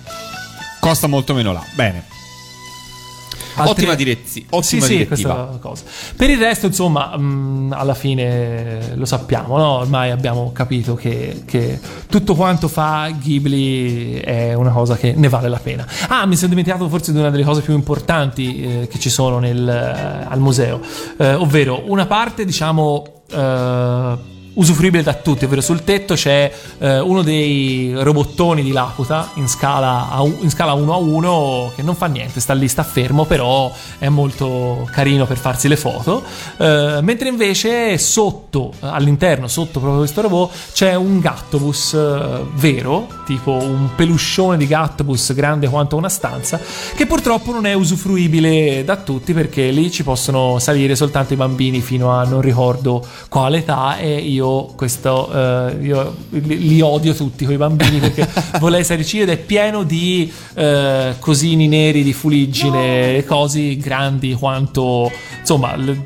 [0.79, 1.63] Costa molto meno là.
[1.75, 2.18] Bene.
[3.63, 5.57] Altre- Ottima direzzi- ottima sì, sì, direttiva.
[5.59, 5.83] cosa.
[6.15, 9.67] Per il resto, insomma, mh, alla fine lo sappiamo, no?
[9.79, 15.49] Ormai abbiamo capito che, che tutto quanto fa Ghibli è una cosa che ne vale
[15.49, 15.85] la pena.
[16.07, 19.39] Ah, mi sono dimenticato forse di una delle cose più importanti eh, che ci sono
[19.39, 20.79] nel, eh, al museo,
[21.17, 23.03] eh, ovvero una parte, diciamo.
[23.31, 29.47] eh, usufruibile da tutti, ovvero sul tetto c'è eh, uno dei robottoni di Laputa in
[29.47, 33.23] scala, a, in scala 1 a 1 che non fa niente, sta lì, sta fermo,
[33.23, 36.23] però è molto carino per farsi le foto.
[36.57, 43.51] Eh, mentre invece sotto, all'interno, sotto proprio questo robot, c'è un gattobus eh, vero, tipo
[43.51, 46.59] un peluscione di gattobus grande quanto una stanza,
[46.95, 51.79] che purtroppo non è usufruibile da tutti perché lì ci possono salire soltanto i bambini
[51.79, 57.45] fino a non ricordo quale età e io questo eh, io li, li odio tutti
[57.45, 58.27] quei bambini perché
[58.59, 65.11] vorrei salirci ed è pieno di eh, cosini neri di fuliggine e cosi grandi quanto
[65.39, 66.01] insomma l-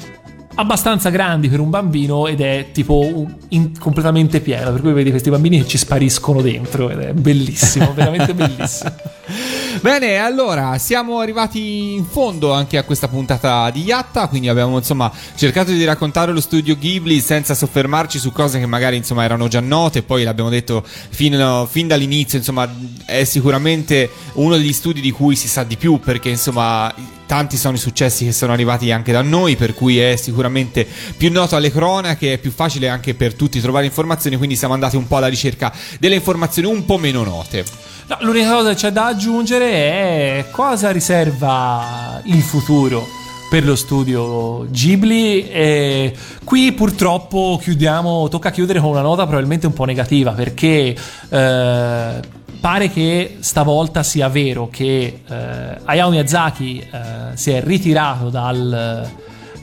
[0.56, 4.72] abbastanza grandi per un bambino ed è tipo in- completamente pieno.
[4.72, 8.94] Per cui vedi questi bambini che ci spariscono dentro ed è bellissimo veramente bellissimo
[9.82, 15.12] Bene, allora siamo arrivati in fondo anche a questa puntata di Yatta, quindi abbiamo insomma
[15.36, 19.62] cercato di raccontare lo studio Ghibli senza soffermarci su cose che magari insomma erano già
[19.62, 22.72] note, poi l'abbiamo detto fin, fin dall'inizio, insomma
[23.06, 26.94] è sicuramente uno degli studi di cui si sa di più perché insomma
[27.26, 30.88] tanti sono i successi che sono arrivati anche da noi, per cui è sicuramente
[31.18, 34.98] più noto alle cronache, è più facile anche per tutti trovare informazioni, quindi siamo andati
[34.98, 37.92] un po' alla ricerca delle informazioni un po' meno note.
[38.14, 43.08] No, l'unica cosa che c'è da aggiungere è cosa riserva il futuro
[43.50, 45.50] per lo studio Ghibli.
[45.50, 46.14] E
[46.44, 50.96] qui purtroppo chiudiamo, tocca chiudere con una nota probabilmente un po' negativa perché
[51.30, 52.20] eh,
[52.60, 59.10] pare che stavolta sia vero che eh, Hayao Miyazaki eh, si è ritirato dal,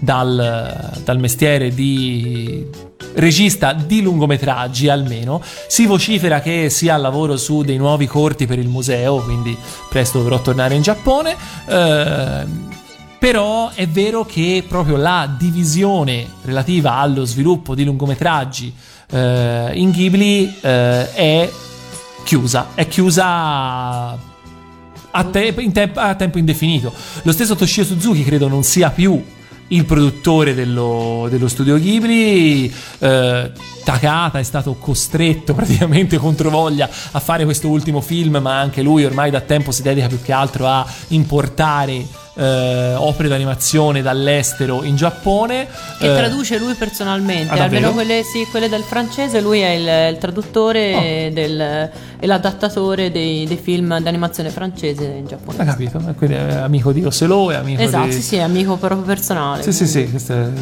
[0.01, 5.43] dal, dal mestiere di regista di lungometraggi almeno.
[5.69, 9.57] Si vocifera che sia al lavoro su dei nuovi corti per il museo, quindi
[9.89, 11.37] presto dovrò tornare in Giappone.
[11.67, 12.79] Eh,
[13.19, 18.73] però è vero che proprio la divisione relativa allo sviluppo di lungometraggi
[19.11, 21.51] eh, in Ghibli eh, è
[22.25, 23.27] chiusa, è chiusa
[25.11, 26.93] a, te- te- a tempo indefinito.
[27.23, 29.23] Lo stesso Toshio Suzuki credo non sia più
[29.71, 32.73] il produttore dello, dello studio Ghibli.
[32.99, 33.53] Eh,
[33.83, 39.05] Takata è stato costretto praticamente contro voglia a fare questo ultimo film, ma anche lui
[39.05, 42.07] ormai da tempo si dedica più che altro a importare
[42.41, 45.67] eh, opere d'animazione dall'estero in Giappone.
[45.99, 50.13] Che Eh, traduce lui personalmente, ah, almeno quelle, sì, quelle del francese, lui è il,
[50.15, 51.01] il traduttore Oh.
[51.01, 51.91] e, del-
[52.23, 55.65] e l'adattatore dei, dei film d'animazione francese in Giappone.
[55.65, 55.99] capito?
[56.09, 58.13] Eh, Quindi è amico di Oselo, è amico Esatto, di...
[58.13, 59.63] sì, sì, è amico proprio personale.
[59.63, 60.09] Sì, sì, sì,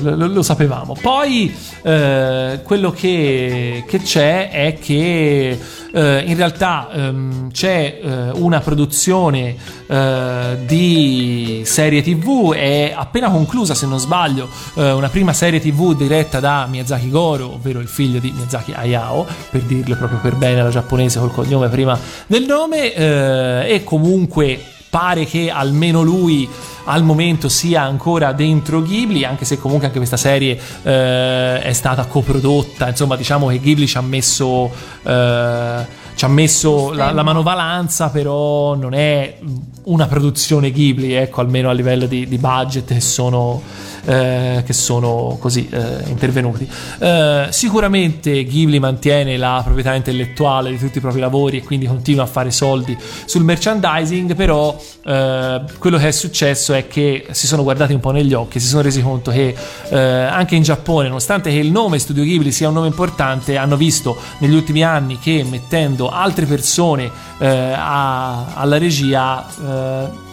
[0.02, 0.96] lo, lo- lo sapevamo.
[1.00, 5.58] Poi eh, quello che, che c'è è che
[5.92, 9.56] eh, in realtà ehm, c'è eh, una produzione
[9.86, 15.96] eh, di serie TV, è appena conclusa se non sbaglio, eh, una prima serie TV
[15.96, 20.60] diretta da Miyazaki Goro, ovvero il figlio di Miyazaki Hayao, per dirlo proprio per bene
[20.60, 24.60] alla giapponese col cognome prima del nome, eh, e comunque
[24.90, 26.48] pare che almeno lui
[26.88, 32.06] al momento sia ancora dentro Ghibli, anche se comunque anche questa serie eh, è stata
[32.06, 34.70] coprodotta, insomma diciamo che Ghibli ci ha messo,
[35.02, 39.38] eh, ci ha messo la, la manovalanza, però non è
[39.84, 43.60] una produzione Ghibli, ecco, almeno a livello di, di budget sono,
[44.08, 46.66] eh, che sono così eh, intervenuti.
[46.98, 52.24] Eh, sicuramente Ghibli mantiene la proprietà intellettuale di tutti i propri lavori e quindi continua
[52.24, 54.74] a fare soldi sul merchandising, però
[55.04, 58.66] eh, quello che è successo è che si sono guardati un po' negli occhi, si
[58.66, 59.54] sono resi conto che
[59.90, 63.76] eh, anche in Giappone, nonostante che il nome Studio Ghibli sia un nome importante, hanno
[63.76, 67.10] visto negli ultimi anni che mettendo altre persone
[67.40, 70.26] alla regia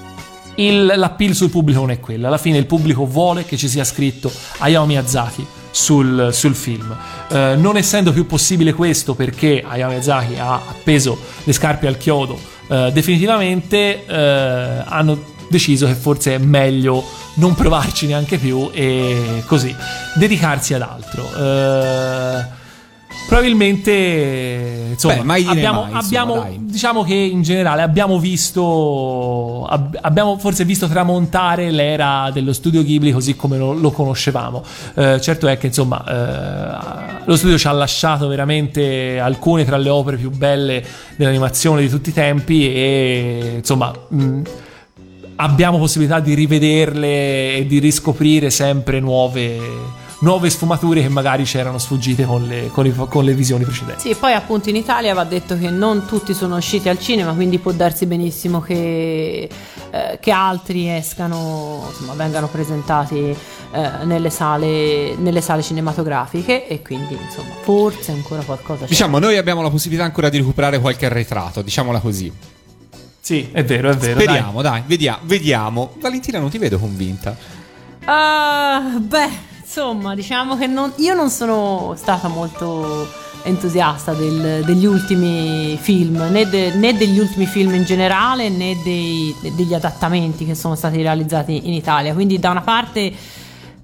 [0.56, 2.28] il, l'appeal sul pubblico non è quello.
[2.28, 6.96] Alla fine il pubblico vuole che ci sia scritto Hayao Miyazaki sul, sul film.
[7.30, 12.54] Eh, non essendo più possibile questo perché Hayao Miyazaki ha appeso le scarpe al chiodo
[12.68, 17.04] eh, definitivamente, eh, hanno deciso che forse è meglio
[17.36, 19.76] non provarci neanche più e così
[20.16, 22.55] dedicarsi ad altro.
[23.28, 26.58] Probabilmente, insomma, Beh, mai abbiamo, mai, insomma, abbiamo- dai.
[26.62, 33.12] diciamo che in generale abbiamo visto, ab- abbiamo forse visto tramontare l'era dello studio Ghibli
[33.12, 34.64] così come lo, lo conoscevamo.
[34.94, 36.04] Eh, certo è che insomma
[37.20, 40.84] eh, lo studio ci ha lasciato veramente alcune tra le opere più belle
[41.16, 43.92] dell'animazione di tutti i tempi e insomma.
[44.10, 44.42] mh,
[45.38, 49.58] abbiamo possibilità di rivederle e di riscoprire sempre nuove,
[50.20, 54.08] nuove sfumature che magari c'erano sfuggite con le, con i- con le visioni precedenti.
[54.10, 57.60] Sì, poi appunto in Italia va detto che non tutti sono usciti al cinema, quindi
[57.60, 59.50] può darsi benissimo che,
[59.92, 63.36] eh, che altri escano, insomma, vengano presentati
[63.72, 68.90] eh, nelle, sale, nelle sale cinematografiche e quindi insomma forse ancora qualcosa c'è.
[68.90, 72.32] Diciamo, noi abbiamo la possibilità ancora di recuperare qualche arretrato, diciamola così.
[73.20, 74.20] Sì, è vero, è vero.
[74.20, 75.94] Speriamo, dai, vediamo, vediamo.
[76.00, 77.36] Valentina, non ti vedo convinta.
[78.06, 79.30] Ah, beh,
[79.78, 83.10] insomma, diciamo che non- io non sono stata molto
[83.44, 89.36] entusiasta del- degli ultimi film, né, de- né degli ultimi film in generale, né dei-
[89.54, 92.14] degli adattamenti che sono stati realizzati in Italia.
[92.14, 93.14] Quindi, da una parte.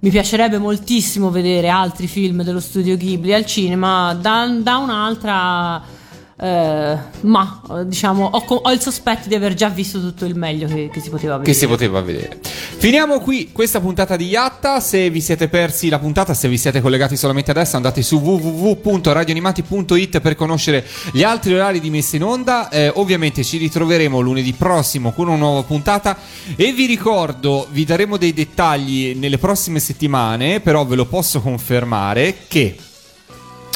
[0.03, 5.79] Mi piacerebbe moltissimo vedere altri film dello studio Ghibli al cinema, da, da un'altra,
[6.43, 10.89] eh, ma diciamo, ho, ho il sospetto di aver già visto tutto il meglio che,
[10.91, 11.51] che si poteva vedere.
[11.51, 12.39] Che si poteva vedere.
[12.41, 14.79] Finiamo qui questa puntata di Yatta.
[14.79, 20.19] Se vi siete persi la puntata, se vi siete collegati solamente adesso, andate su www.radioanimati.it
[20.19, 22.69] per conoscere gli altri orari di messa in onda.
[22.69, 26.17] Eh, ovviamente ci ritroveremo lunedì prossimo con una nuova puntata.
[26.55, 32.35] E vi ricordo, vi daremo dei dettagli nelle prossime settimane, però ve lo posso confermare
[32.47, 32.75] che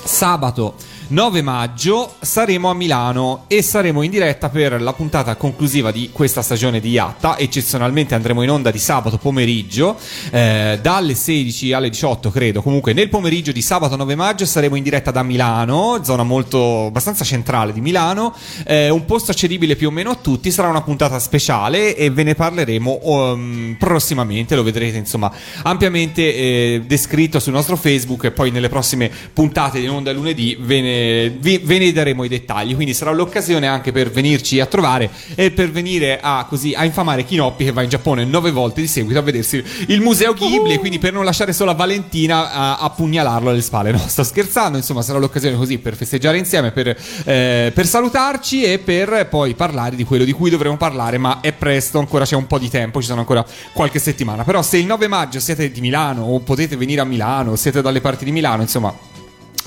[0.03, 6.09] sabato 9 maggio saremo a Milano e saremo in diretta per la puntata conclusiva di
[6.11, 7.37] questa stagione di Yatta.
[7.37, 9.97] Eccezionalmente andremo in onda di sabato pomeriggio,
[10.31, 12.63] eh, dalle 16 alle 18 credo.
[12.63, 17.23] Comunque nel pomeriggio di sabato 9 maggio saremo in diretta da Milano, zona molto abbastanza
[17.23, 18.33] centrale di Milano,
[18.65, 20.49] eh, un posto accedibile più o meno a tutti.
[20.49, 24.55] Sarà una puntata speciale e ve ne parleremo um, prossimamente.
[24.55, 29.87] Lo vedrete insomma ampiamente eh, descritto sul nostro Facebook e poi nelle prossime puntate di
[29.87, 30.93] onda lunedì ve ne
[31.39, 32.75] vi- ve ne daremo i dettagli.
[32.75, 37.23] Quindi sarà l'occasione anche per venirci a trovare e per venire a, così, a infamare
[37.23, 40.73] Kinoppi che va in Giappone nove volte di seguito a vedersi il museo Ghibli.
[40.73, 43.91] E quindi per non lasciare solo a Valentina a, a pugnalarlo alle spalle.
[43.91, 44.77] No, sto scherzando.
[44.77, 46.87] Insomma, sarà l'occasione così per festeggiare insieme, per,
[47.25, 51.17] eh, per salutarci e per poi parlare di quello di cui dovremo parlare.
[51.17, 54.43] Ma è presto, ancora c'è un po' di tempo, ci sono ancora qualche settimana.
[54.43, 58.01] Però se il 9 maggio siete di Milano o potete venire a Milano, siete dalle
[58.01, 58.93] parti di Milano, insomma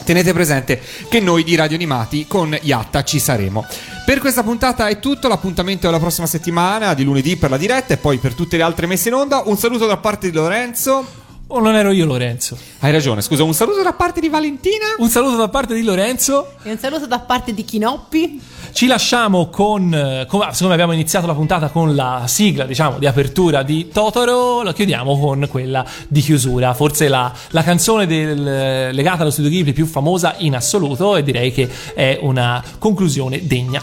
[0.05, 3.67] Tenete presente che noi di Radio Animati con Yatta ci saremo.
[4.07, 7.93] Per questa puntata è tutto, l'appuntamento è la prossima settimana, di lunedì per la diretta
[7.93, 9.43] e poi per tutte le altre messe in onda.
[9.45, 11.27] Un saluto da parte di Lorenzo.
[11.51, 12.59] O non ero io Lorenzo?
[12.81, 14.87] Hai ragione, scusa, un saluto da parte di Valentina.
[14.99, 16.55] Un saluto da parte di Lorenzo.
[16.63, 18.41] E un saluto da parte di Chinoppi.
[18.73, 23.07] Ci lasciamo con, eh, con siccome abbiamo iniziato la puntata con la sigla, diciamo, di
[23.07, 26.75] apertura di Totoro, la chiudiamo con quella di chiusura.
[26.75, 31.53] Forse la, la canzone del, legata allo studio Ghibli più famosa in assoluto e direi
[31.53, 33.83] che è una conclusione degna.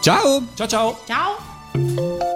[0.00, 0.42] Ciao!
[0.54, 0.98] Ciao ciao!
[1.06, 2.35] Ciao!「